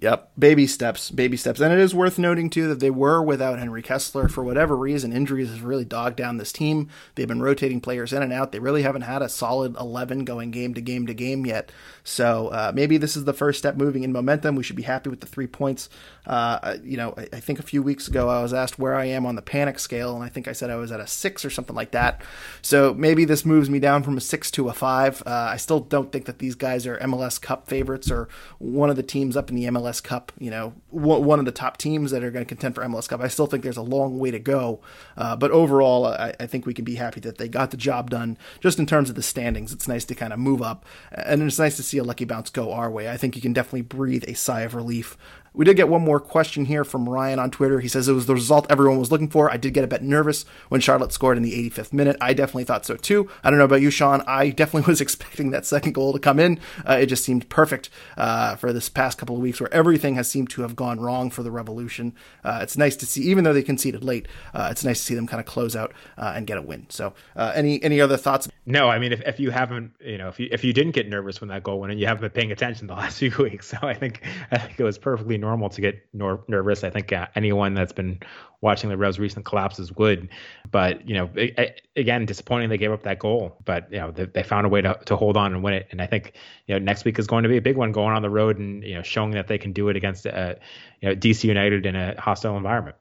[0.00, 1.60] Yep, baby steps, baby steps.
[1.60, 4.28] And it is worth noting, too, that they were without Henry Kessler.
[4.28, 6.88] For whatever reason, injuries has really dogged down this team.
[7.14, 8.50] They've been rotating players in and out.
[8.50, 11.70] They really haven't had a solid 11 going game to game to game yet.
[12.02, 14.56] So uh, maybe this is the first step moving in momentum.
[14.56, 15.90] We should be happy with the three points.
[16.26, 19.06] Uh, you know, I, I, think a few weeks ago I was asked where I
[19.06, 21.44] am on the panic scale, and I think I said I was at a six
[21.44, 22.22] or something like that.
[22.62, 25.22] So maybe this moves me down from a six to a five.
[25.26, 28.28] Uh, I still don't think that these guys are MLS Cup favorites or
[28.58, 31.52] one of the teams up in the MLS MLS Cup, you know, one of the
[31.52, 33.20] top teams that are going to contend for MLS Cup.
[33.20, 34.80] I still think there's a long way to go,
[35.16, 38.10] uh, but overall, I, I, think we can be happy that they got the job
[38.10, 38.38] done.
[38.60, 41.58] Just in terms of the standings, it's nice to kind of move up, and it's
[41.58, 43.10] nice to see a lucky bounce go our way.
[43.10, 45.16] I think you can definitely breathe a sigh of relief
[45.52, 47.80] we did get one more question here from Ryan on Twitter.
[47.80, 49.50] He says it was the result everyone was looking for.
[49.50, 52.16] I did get a bit nervous when Charlotte scored in the 85th minute.
[52.20, 53.28] I definitely thought so too.
[53.42, 54.22] I don't know about you, Sean.
[54.26, 56.60] I definitely was expecting that second goal to come in.
[56.88, 60.30] Uh, it just seemed perfect uh, for this past couple of weeks where everything has
[60.30, 62.14] seemed to have gone wrong for the Revolution.
[62.44, 65.14] Uh, it's nice to see, even though they conceded late, uh, it's nice to see
[65.14, 66.86] them kind of close out uh, and get a win.
[66.88, 68.48] So, uh, any any other thoughts?
[68.66, 71.08] No, I mean, if, if you haven't, you know, if you if you didn't get
[71.08, 73.68] nervous when that goal went in, you haven't been paying attention the last few weeks.
[73.68, 76.84] So I think I think it was perfectly normal to get nor- nervous.
[76.84, 78.20] I think uh, anyone that's been
[78.60, 80.28] watching the Revs' recent collapses would.
[80.70, 83.56] But you know, it, it, again, disappointing they gave up that goal.
[83.64, 85.88] But you know, they, they, found a way to, to hold on and win it.
[85.90, 86.34] And I think
[86.66, 88.58] you know next week is going to be a big one, going on the road
[88.58, 90.54] and you know showing that they can do it against uh,
[91.00, 92.96] you know DC United in a hostile environment.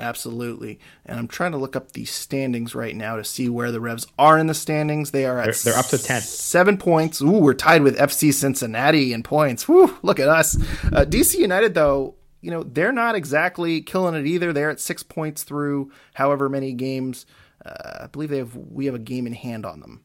[0.00, 0.80] Absolutely.
[1.04, 4.06] And I'm trying to look up the standings right now to see where the Revs
[4.18, 5.10] are in the standings.
[5.10, 6.22] They are at they're, they're up to 10.
[6.22, 7.20] Seven points.
[7.20, 9.68] Ooh, we're tied with FC Cincinnati in points.
[9.68, 10.56] Woo, look at us.
[10.84, 14.52] Uh, DC United, though, you know, they're not exactly killing it either.
[14.52, 17.26] They're at six points through however many games.
[17.64, 20.02] Uh, I believe they have we have a game in hand on them.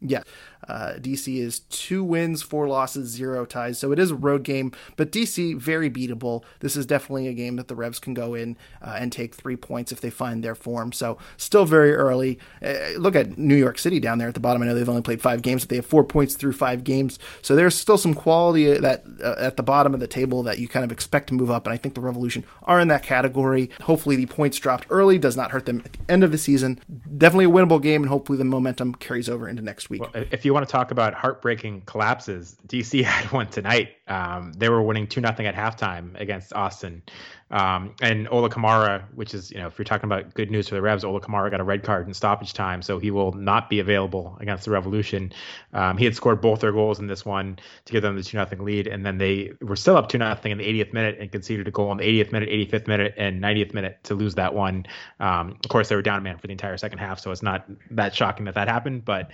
[0.00, 0.22] Yeah.
[0.68, 3.78] Uh, DC is two wins, four losses, zero ties.
[3.78, 6.42] So it is a road game, but DC very beatable.
[6.60, 9.56] This is definitely a game that the Revs can go in uh, and take three
[9.56, 10.92] points if they find their form.
[10.92, 12.38] So still very early.
[12.62, 14.62] Uh, look at New York City down there at the bottom.
[14.62, 17.18] I know they've only played five games, but they have four points through five games.
[17.42, 20.68] So there's still some quality that uh, at the bottom of the table that you
[20.68, 21.66] kind of expect to move up.
[21.66, 23.70] And I think the Revolution are in that category.
[23.82, 26.80] Hopefully the points dropped early does not hurt them at the end of the season.
[27.16, 30.02] Definitely a winnable game, and hopefully the momentum carries over into next week.
[30.02, 33.90] Well, if you want to talk about heartbreaking collapses, DC had one tonight.
[34.08, 37.02] Um, they were winning two nothing at halftime against Austin.
[37.50, 40.74] Um, and Ola Kamara, which is, you know, if you're talking about good news for
[40.74, 43.70] the Revs, Ola Kamara got a red card in stoppage time, so he will not
[43.70, 45.32] be available against the Revolution.
[45.72, 48.30] Um, he had scored both their goals in this one to give them the 2
[48.30, 51.30] 0 lead, and then they were still up 2 0 in the 80th minute and
[51.30, 54.54] conceded a goal in the 80th minute, 85th minute, and 90th minute to lose that
[54.54, 54.86] one.
[55.20, 57.42] Um, of course, they were down a man for the entire second half, so it's
[57.42, 59.30] not that shocking that that happened, but.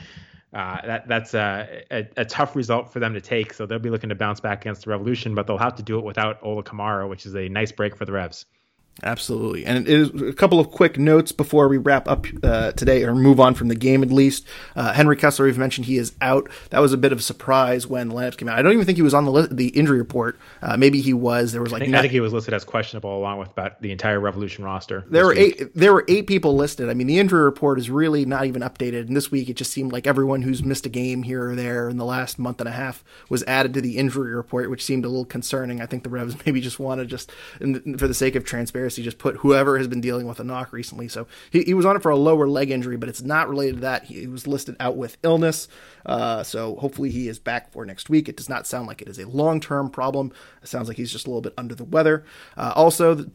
[0.54, 3.52] Uh, that that's a, a, a, tough result for them to take.
[3.52, 5.98] So they'll be looking to bounce back against the Revolution, but they'll have to do
[5.98, 8.46] it without Ola Kamara, which is a nice break for the Revs.
[9.02, 9.66] Absolutely.
[9.66, 13.14] And it is a couple of quick notes before we wrap up uh, today or
[13.14, 14.46] move on from the game at least.
[14.76, 16.48] Uh, Henry Kessler, we've mentioned he is out.
[16.70, 18.56] That was a bit of a surprise when the lineups came out.
[18.58, 20.38] I don't even think he was on the li- the injury report.
[20.62, 21.52] Uh, maybe he was.
[21.52, 23.82] There was like I think, I think, he was listed as questionable along with about
[23.82, 25.04] the entire Revolution roster.
[25.08, 25.60] There were week.
[25.60, 25.74] eight.
[25.74, 26.88] There were eight people listed.
[26.88, 29.08] I mean, the injury report is really not even updated.
[29.08, 31.88] And this week, it just seemed like everyone who's missed a game here or there
[31.88, 35.04] in the last month and a half was added to the injury report, which seemed
[35.04, 35.80] a little concerning.
[35.80, 39.18] I think the Revs maybe just want to just, for the sake of transparency, just
[39.18, 41.08] put whoever has been dealing with a knock recently.
[41.08, 43.76] So he, he was on it for a lower leg injury, but it's not related
[43.76, 44.04] to that.
[44.04, 45.68] He, he was listed out with illness.
[46.06, 48.28] Uh, so hopefully he is back for next week.
[48.28, 50.32] It does not sound like it is a long term problem.
[50.62, 52.24] It sounds like he's just a little bit under the weather.
[52.56, 53.26] Uh, also,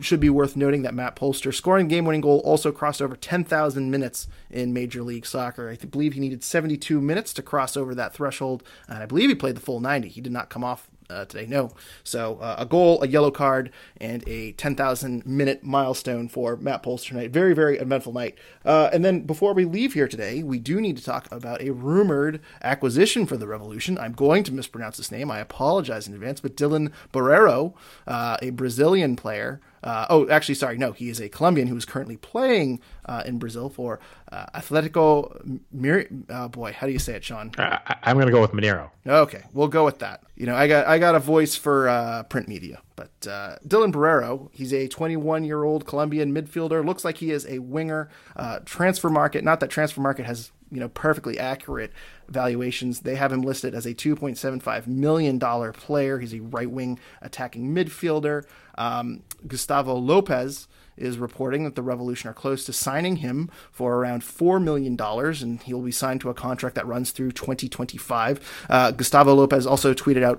[0.00, 3.90] should be worth noting that Matt Polster scoring game winning goal also crossed over 10,000
[3.90, 5.68] minutes in Major League Soccer.
[5.68, 9.34] I believe he needed 72 minutes to cross over that threshold, and I believe he
[9.34, 10.08] played the full 90.
[10.08, 11.46] He did not come off uh, today.
[11.46, 11.70] No.
[12.04, 17.08] So uh, a goal, a yellow card, and a 10,000 minute milestone for Matt Polster
[17.08, 17.30] tonight.
[17.30, 18.36] Very, very eventful night.
[18.64, 21.70] Uh, and then before we leave here today, we do need to talk about a
[21.70, 23.98] rumored acquisition for the Revolution.
[23.98, 25.30] I'm going to mispronounce this name.
[25.30, 27.74] I apologize in advance, but Dylan Borrero,
[28.06, 31.84] uh, a Brazilian player, uh, oh, actually, sorry, no, he is a Colombian who is
[31.84, 34.00] currently playing uh, in Brazil for
[34.32, 35.60] uh, Atletico.
[35.72, 37.52] Mir- oh boy, how do you say it, Sean?
[37.58, 38.90] I, am going to go with Mineiro.
[39.06, 40.22] Okay, we'll go with that.
[40.36, 43.92] You know, I got I got a voice for uh, print media, but uh, Dylan
[43.92, 46.84] Borrero, he's a 21 year old Colombian midfielder.
[46.84, 48.08] Looks like he is a winger.
[48.34, 51.92] Uh, transfer market, not that transfer market has you know perfectly accurate
[52.28, 53.00] valuations.
[53.00, 56.18] They have him listed as a 2.75 million dollar player.
[56.18, 58.44] He's a right wing attacking midfielder.
[58.76, 64.22] Um, Gustavo Lopez is reporting that the Revolution are close to signing him for around
[64.22, 68.66] $4 million, and he will be signed to a contract that runs through 2025.
[68.68, 70.38] Uh, Gustavo Lopez also tweeted out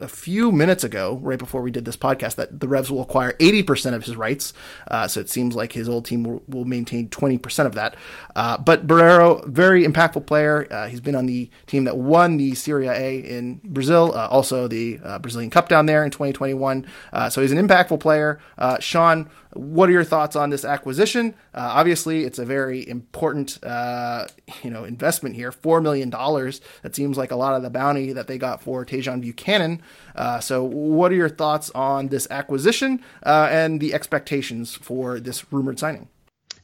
[0.00, 3.32] a few minutes ago, right before we did this podcast, that the Revs will acquire
[3.34, 4.52] 80% of his rights.
[4.88, 7.96] Uh, so it seems like his old team will, will maintain 20% of that.
[8.34, 10.66] Uh, but Borrero, very impactful player.
[10.70, 14.68] Uh, he's been on the team that won the Serie A in Brazil, uh, also
[14.68, 16.86] the uh, Brazilian Cup down there in 2021.
[17.30, 18.40] so he's an impactful player.
[18.80, 21.34] Sean, what are your thoughts on this acquisition?
[21.54, 24.26] Uh, obviously, it's a very important, uh,
[24.62, 25.50] you know, investment here.
[25.50, 26.60] Four million dollars.
[26.82, 29.82] That seems like a lot of the bounty that they got for Tajon Buchanan.
[30.14, 35.50] Uh, so, what are your thoughts on this acquisition uh, and the expectations for this
[35.52, 36.08] rumored signing?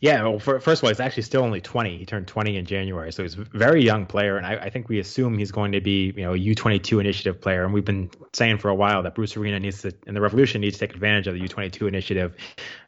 [0.03, 1.97] Yeah, well, for, first of all, he's actually still only 20.
[1.97, 4.89] He turned 20 in January, so he's a very young player, and I, I think
[4.89, 7.63] we assume he's going to be, you know, a U22 initiative player.
[7.63, 10.61] And we've been saying for a while that Bruce Arena needs to, and the Revolution
[10.61, 12.35] needs to take advantage of the U22 initiative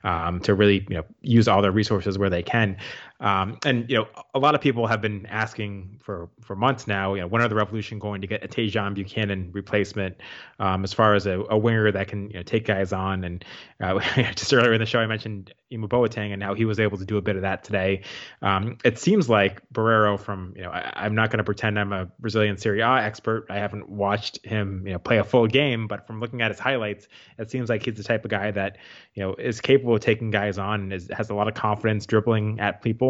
[0.02, 2.78] um, to really, you know, use all their resources where they can.
[3.20, 7.14] Um, and you know, a lot of people have been asking for for months now.
[7.14, 10.16] You know, when are the Revolution going to get a Tajon Buchanan replacement?
[10.58, 13.44] Um, as far as a, a, winger that can you know, take guys on, and
[13.80, 14.00] uh,
[14.34, 17.04] just earlier in the show, I mentioned Emu Boateng and how he was able to
[17.04, 18.02] do a bit of that today.
[18.42, 21.92] Um, it seems like Borrero from you know, I, am not going to pretend I'm
[21.92, 23.46] a Brazilian Serie A expert.
[23.48, 26.58] I haven't watched him you know play a full game, but from looking at his
[26.60, 27.08] highlights,
[27.38, 28.78] it seems like he's the type of guy that
[29.14, 32.06] you know is capable of taking guys on and is, has a lot of confidence
[32.06, 33.03] dribbling at people.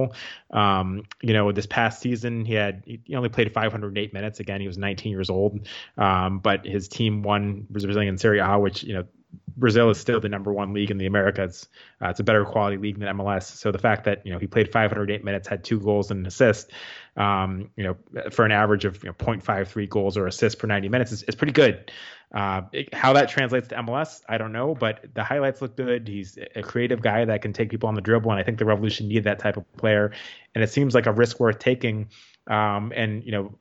[0.50, 4.40] Um, you know, this past season he had he only played 508 minutes.
[4.40, 5.66] Again, he was 19 years old,
[5.96, 9.04] um, but his team won Brazilian Serie A, which you know
[9.56, 11.68] Brazil is still the number one league in the Americas.
[12.02, 13.44] Uh, it's a better quality league than MLS.
[13.44, 16.26] So the fact that you know he played 508 minutes, had two goals and an
[16.26, 16.72] assist,
[17.16, 20.88] um, you know, for an average of you know, 0.53 goals or assists per 90
[20.88, 21.90] minutes is, is pretty good.
[22.34, 26.08] Uh, it, how that translates to MLS, I don't know, but the highlights look good.
[26.08, 28.64] He's a creative guy that can take people on the dribble, and I think the
[28.64, 30.12] Revolution need that type of player.
[30.54, 32.08] And it seems like a risk worth taking.
[32.48, 33.54] Um, and you know,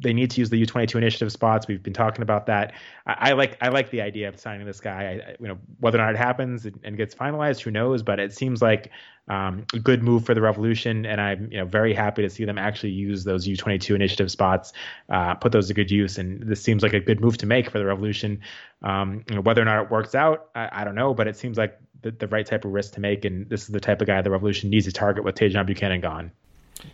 [0.00, 1.66] they need to use the U22 initiative spots.
[1.68, 2.74] We've been talking about that.
[3.06, 5.22] I, I like I like the idea of signing this guy.
[5.24, 8.02] I, you know whether or not it happens and gets finalized, who knows?
[8.02, 8.90] But it seems like
[9.28, 12.44] um, a good move for the Revolution, and I'm you know very happy to see
[12.44, 14.72] them actually use those U22 initiative spots,
[15.08, 16.18] uh, put those to good use.
[16.18, 18.40] And this seems like a good move to make for the Revolution.
[18.82, 21.36] Um, you know, whether or not it works out, I, I don't know, but it
[21.36, 23.24] seems like the, the, right type of risk to make.
[23.24, 26.00] And this is the type of guy the Revolution needs to target with Tajon Buchanan
[26.00, 26.30] gone.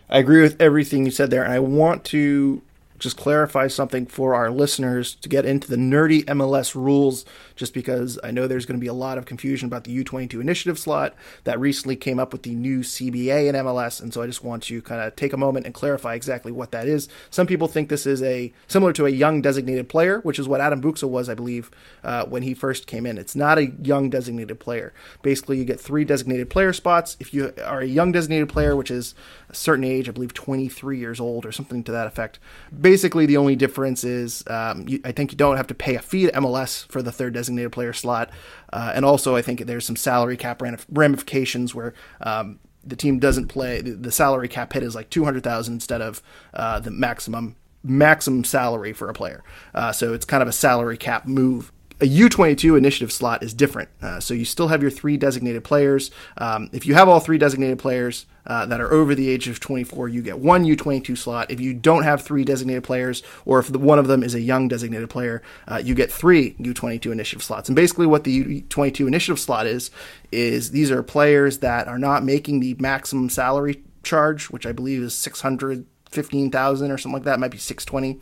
[0.09, 2.61] I agree with everything you said there, and I want to
[3.03, 7.25] just clarify something for our listeners to get into the nerdy MLS rules,
[7.55, 10.39] just because I know there's going to be a lot of confusion about the U22
[10.41, 14.01] initiative slot that recently came up with the new CBA in MLS.
[14.01, 16.71] And so I just want to kind of take a moment and clarify exactly what
[16.71, 17.07] that is.
[17.29, 20.61] Some people think this is a similar to a young designated player, which is what
[20.61, 21.71] Adam Buksa was, I believe,
[22.03, 23.17] uh, when he first came in.
[23.17, 24.93] It's not a young designated player.
[25.21, 27.17] Basically, you get three designated player spots.
[27.19, 29.15] If you are a young designated player, which is
[29.49, 32.39] a certain age, I believe 23 years old or something to that effect,
[32.79, 35.99] basically the only difference is um, you, I think you don't have to pay a
[35.99, 38.29] fee to MLS for the third designated player slot,
[38.71, 41.93] uh, and also I think there's some salary cap ramifications where.
[42.21, 43.79] Um, the team doesn't play.
[43.79, 46.21] The, salary cap hit is like two hundred thousand instead of
[46.53, 49.43] uh, the maximum maximum salary for a player.
[49.73, 51.71] Uh, so it's kind of a salary cap move
[52.01, 53.89] a U22 initiative slot is different.
[54.01, 56.11] Uh, so you still have your three designated players.
[56.37, 59.59] Um, if you have all three designated players uh, that are over the age of
[59.59, 61.51] 24, you get one U22 slot.
[61.51, 64.41] If you don't have three designated players, or if the, one of them is a
[64.41, 67.69] young designated player, uh, you get three U22 initiative slots.
[67.69, 69.91] And basically, what the U22 initiative slot is,
[70.31, 75.01] is these are players that are not making the maximum salary charge, which I believe
[75.01, 77.35] is 600 fifteen thousand or something like that.
[77.35, 78.19] It might be six twenty,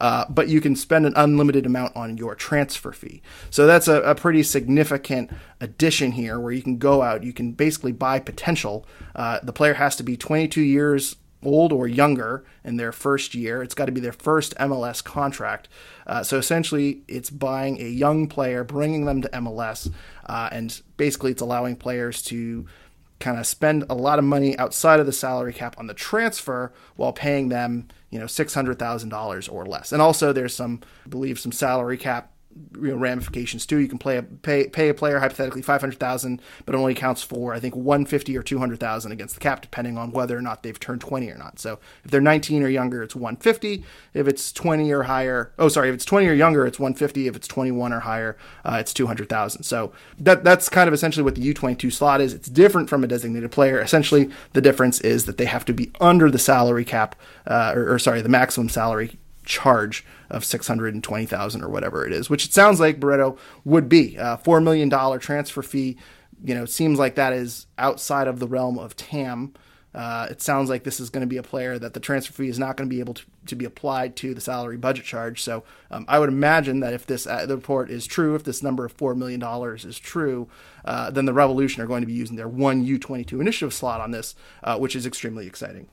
[0.00, 3.22] uh, but you can spend an unlimited amount on your transfer fee.
[3.50, 5.30] So that's a, a, pretty significant
[5.60, 8.86] addition here, where you can go out, you can basically buy potential.
[9.14, 13.34] Uh, the player has to be twenty two years old or younger in their first
[13.34, 13.62] year.
[13.62, 15.68] It's got to be their first MLS contract.
[16.06, 19.92] Uh, so essentially, it's buying a young player, bringing them to MLS,
[20.26, 22.66] uh, and basically, it's allowing players to
[23.20, 26.72] kind of spend a lot of money outside of the salary cap on the transfer
[26.96, 29.90] while paying them, you know, $600,000 or less.
[29.90, 32.30] And also there's some, I believe, some salary cap
[32.74, 33.78] you know, ramifications too.
[33.78, 37.22] You can play a, pay pay a player hypothetically five hundred thousand, but only counts
[37.22, 40.36] for I think one fifty or two hundred thousand against the cap, depending on whether
[40.36, 41.58] or not they've turned twenty or not.
[41.58, 43.84] So if they're nineteen or younger, it's one fifty.
[44.12, 47.26] If it's twenty or higher, oh sorry, if it's twenty or younger, it's one fifty.
[47.26, 49.64] If it's twenty one or higher, uh, it's two hundred thousand.
[49.64, 52.32] So that that's kind of essentially what the U twenty two slot is.
[52.32, 53.80] It's different from a designated player.
[53.80, 57.94] Essentially, the difference is that they have to be under the salary cap, uh, or,
[57.94, 62.80] or sorry, the maximum salary charge of 620,000 or whatever it is, which it sounds
[62.80, 64.16] like Barreto would be.
[64.16, 64.90] a $4 million
[65.20, 65.96] transfer fee,
[66.42, 69.54] you know, seems like that is outside of the realm of TAM.
[69.94, 72.48] Uh, it sounds like this is going to be a player that the transfer fee
[72.48, 75.40] is not going to be able to, to be applied to the salary budget charge.
[75.40, 78.60] So um, I would imagine that if this uh, the report is true, if this
[78.60, 80.48] number of four million dollars is true,
[80.84, 83.72] uh, then the Revolution are going to be using their one U twenty two initiative
[83.72, 84.34] slot on this,
[84.64, 85.88] uh, which is extremely exciting.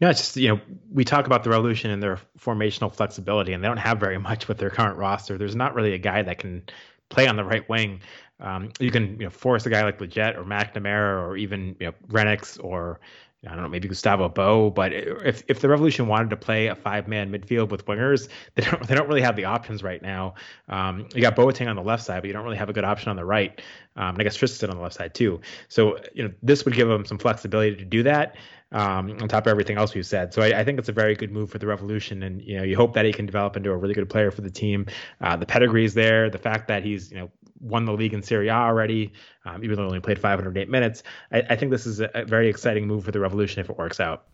[0.00, 0.60] No, it's just you know
[0.92, 4.48] we talk about the Revolution and their formational flexibility, and they don't have very much
[4.48, 5.38] with their current roster.
[5.38, 6.64] There's not really a guy that can
[7.08, 8.00] play on the right wing.
[8.40, 11.86] Um, you can you know force a guy like Lletget or McNamara or even you
[11.86, 13.00] know Rennicks or
[13.44, 16.76] I don't know, maybe Gustavo Bo, but if if the Revolution wanted to play a
[16.76, 20.34] five man midfield with wingers, they don't they don't really have the options right now.
[20.68, 22.84] Um, you got Boateng on the left side, but you don't really have a good
[22.84, 23.60] option on the right.
[23.96, 25.40] Um, and I guess Tristan on the left side too.
[25.68, 28.36] So you know this would give them some flexibility to do that
[28.72, 30.32] um, on top of everything else we've said.
[30.32, 32.64] So I, I, think it's a very good move for the Revolution, and you know
[32.64, 34.86] you hope that he can develop into a really good player for the team.
[35.20, 36.30] Uh, the pedigree is there.
[36.30, 39.12] The fact that he's you know won the league in Serie A already,
[39.44, 41.02] um, even though he only played 508 minutes.
[41.30, 43.78] I, I think this is a, a, very exciting move for the Revolution if it
[43.78, 44.24] works out.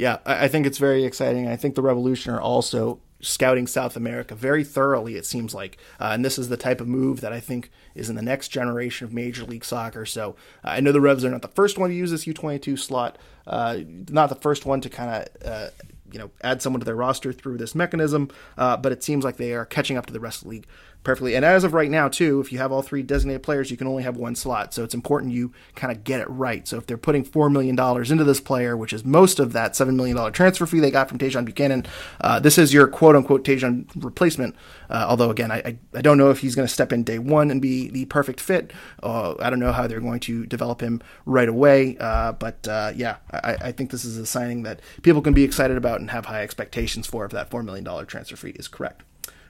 [0.00, 1.46] Yeah, I, I think it's very exciting.
[1.46, 5.76] I think the Revolution are also scouting South America very thoroughly, it seems like.
[6.00, 8.48] Uh, and this is the type of move that I think is in the next
[8.48, 10.06] generation of Major League Soccer.
[10.06, 12.78] So uh, I know the Revs are not the first one to use this U22
[12.78, 15.72] slot, uh, not the first one to kind of.
[16.12, 19.36] You know, add someone to their roster through this mechanism, uh, but it seems like
[19.36, 20.66] they are catching up to the rest of the league
[21.02, 21.34] perfectly.
[21.34, 23.86] And as of right now, too, if you have all three designated players, you can
[23.86, 24.74] only have one slot.
[24.74, 26.66] So it's important you kind of get it right.
[26.68, 29.94] So if they're putting $4 million into this player, which is most of that $7
[29.94, 31.86] million transfer fee they got from Tajon Buchanan,
[32.20, 34.54] uh, this is your quote unquote Tajon replacement.
[34.90, 37.50] Uh, although, again, I, I, don't know if he's going to step in day one
[37.50, 38.72] and be the perfect fit.
[39.02, 41.96] Uh, I don't know how they're going to develop him right away.
[41.98, 45.44] Uh, but uh, yeah, I, I think this is a signing that people can be
[45.44, 49.02] excited about and have high expectations for if that $4 million transfer fee is correct.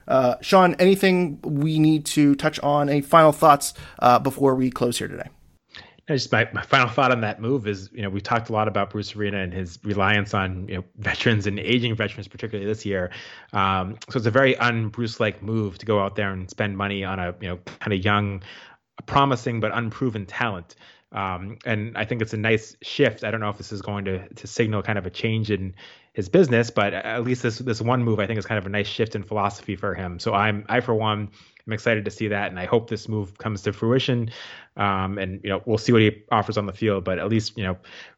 [0.07, 2.89] Uh, Sean, anything we need to touch on?
[2.89, 5.29] Any final thoughts uh, before we close here today?
[6.07, 8.67] Just my, my final thought on that move is, you know, we talked a lot
[8.67, 12.85] about Bruce Arena and his reliance on, you know, veterans and aging veterans, particularly this
[12.85, 13.11] year.
[13.53, 17.03] Um, so it's a very un-Bruce like move to go out there and spend money
[17.05, 18.41] on a, you know, kind of young,
[19.05, 20.75] promising but unproven talent.
[21.13, 23.23] Um, and I think it's a nice shift.
[23.23, 25.75] I don't know if this is going to to signal kind of a change in
[26.13, 28.69] his business, but at least this this one move I think is kind of a
[28.69, 30.19] nice shift in philosophy for him.
[30.19, 31.29] So I'm I for one
[31.65, 34.31] I'm excited to see that, and I hope this move comes to fruition.
[34.77, 37.57] Um, and you know, we'll see what he offers on the field, but at least
[37.57, 37.77] you know,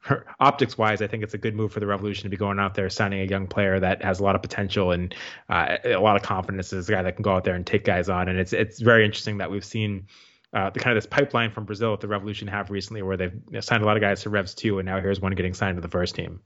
[0.39, 2.75] optics wise, I think it's a good move for the Revolution to be going out
[2.75, 5.13] there signing a young player that has a lot of potential and
[5.49, 7.83] uh, a lot of confidence as a guy that can go out there and take
[7.83, 8.27] guys on.
[8.29, 10.07] And it's it's very interesting that we've seen.
[10.55, 13.41] Uh, the kind of this pipeline from Brazil that the Revolution have recently, where they've
[13.59, 15.81] signed a lot of guys to Revs too, and now here's one getting signed to
[15.81, 16.41] the first team.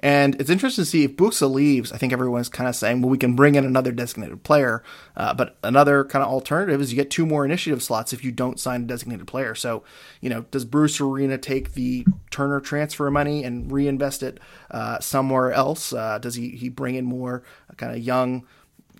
[0.00, 1.90] And it's interesting to see if Buksa leaves.
[1.90, 4.82] I think everyone's kind of saying, well, we can bring in another designated player.
[5.16, 8.30] Uh, but another kind of alternative is you get two more initiative slots if you
[8.30, 9.54] don't sign a designated player.
[9.54, 9.84] So,
[10.20, 14.38] you know, does Bruce Arena take the Turner transfer money and reinvest it
[14.70, 15.92] uh, somewhere else?
[15.92, 17.42] Uh, does he, he bring in more
[17.76, 18.46] kind of young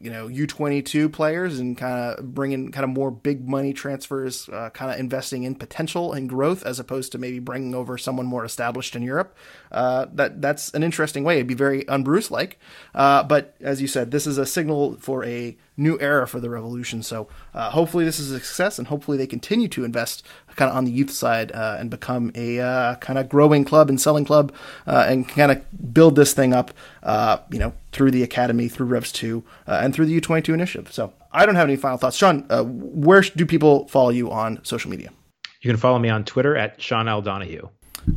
[0.01, 4.71] you know U22 players and kind of bringing kind of more big money transfers, uh,
[4.71, 8.45] kind of investing in potential and growth as opposed to maybe bringing over someone more
[8.45, 9.37] established in Europe.
[9.73, 11.37] Uh, that that's an interesting way.
[11.37, 12.59] It'd be very unBruce like,
[12.95, 16.51] uh, but as you said, this is a signal for a new era for the
[16.51, 17.03] revolution.
[17.03, 20.77] So uh, hopefully this is a success, and hopefully they continue to invest kind of
[20.77, 24.25] on the youth side uh, and become a uh, kind of growing club and selling
[24.25, 24.53] club,
[24.87, 26.73] uh, and kind of build this thing up,
[27.03, 30.43] uh, you know, through the academy, through Revs two, uh, and through the U twenty
[30.43, 30.93] two initiative.
[30.93, 32.43] So I don't have any final thoughts, Sean.
[32.49, 35.11] where do people follow you on social media?
[35.61, 37.23] You can follow me on Twitter at Sean L.
[37.23, 37.69] Donahue.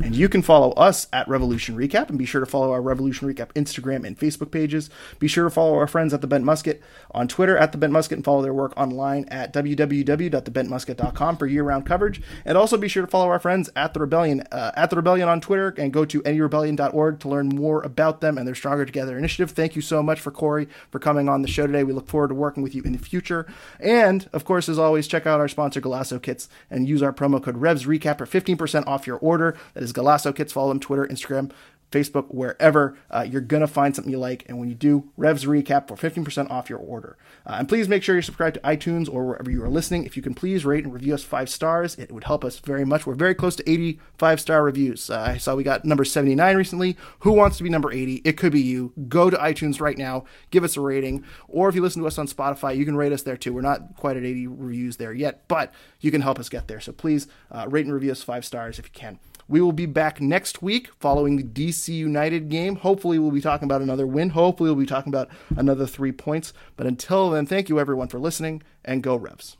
[0.02, 3.28] And you can follow us at Revolution Recap and be sure to follow our Revolution
[3.28, 4.88] Recap Instagram and Facebook pages.
[5.18, 6.80] Be sure to follow our friends at The Bent Musket
[7.10, 11.64] on Twitter at The Bent Musket and follow their work online at www.thebentmusket.com for year
[11.64, 12.22] round coverage.
[12.44, 15.28] And also be sure to follow our friends at The Rebellion, uh, at The Rebellion
[15.28, 19.18] on Twitter and go to nerebellion.org to learn more about them and their Stronger Together
[19.18, 19.50] initiative.
[19.50, 21.82] Thank you so much for Corey for coming on the show today.
[21.82, 23.46] We look forward to working with you in the future.
[23.80, 27.42] And of course, as always, check out our sponsor, Golaco Kits, and use our promo
[27.42, 29.56] code REVSRECAP for 15% off your order.
[29.80, 30.52] That is Golaco Kits.
[30.52, 31.52] Follow them Twitter, Instagram,
[31.90, 32.98] Facebook, wherever.
[33.10, 34.44] Uh, you're going to find something you like.
[34.46, 37.16] And when you do, Revs Recap for 15% off your order.
[37.46, 40.04] Uh, and please make sure you're subscribed to iTunes or wherever you are listening.
[40.04, 42.84] If you can please rate and review us five stars, it would help us very
[42.84, 43.06] much.
[43.06, 45.08] We're very close to 85 star reviews.
[45.08, 46.98] Uh, I saw we got number 79 recently.
[47.20, 48.16] Who wants to be number 80?
[48.16, 48.92] It could be you.
[49.08, 51.24] Go to iTunes right now, give us a rating.
[51.48, 53.54] Or if you listen to us on Spotify, you can rate us there too.
[53.54, 56.80] We're not quite at 80 reviews there yet, but you can help us get there.
[56.80, 59.18] So please uh, rate and review us five stars if you can.
[59.50, 62.76] We will be back next week following the DC United game.
[62.76, 64.30] Hopefully, we'll be talking about another win.
[64.30, 66.52] Hopefully, we'll be talking about another three points.
[66.76, 69.56] But until then, thank you everyone for listening and go Revs.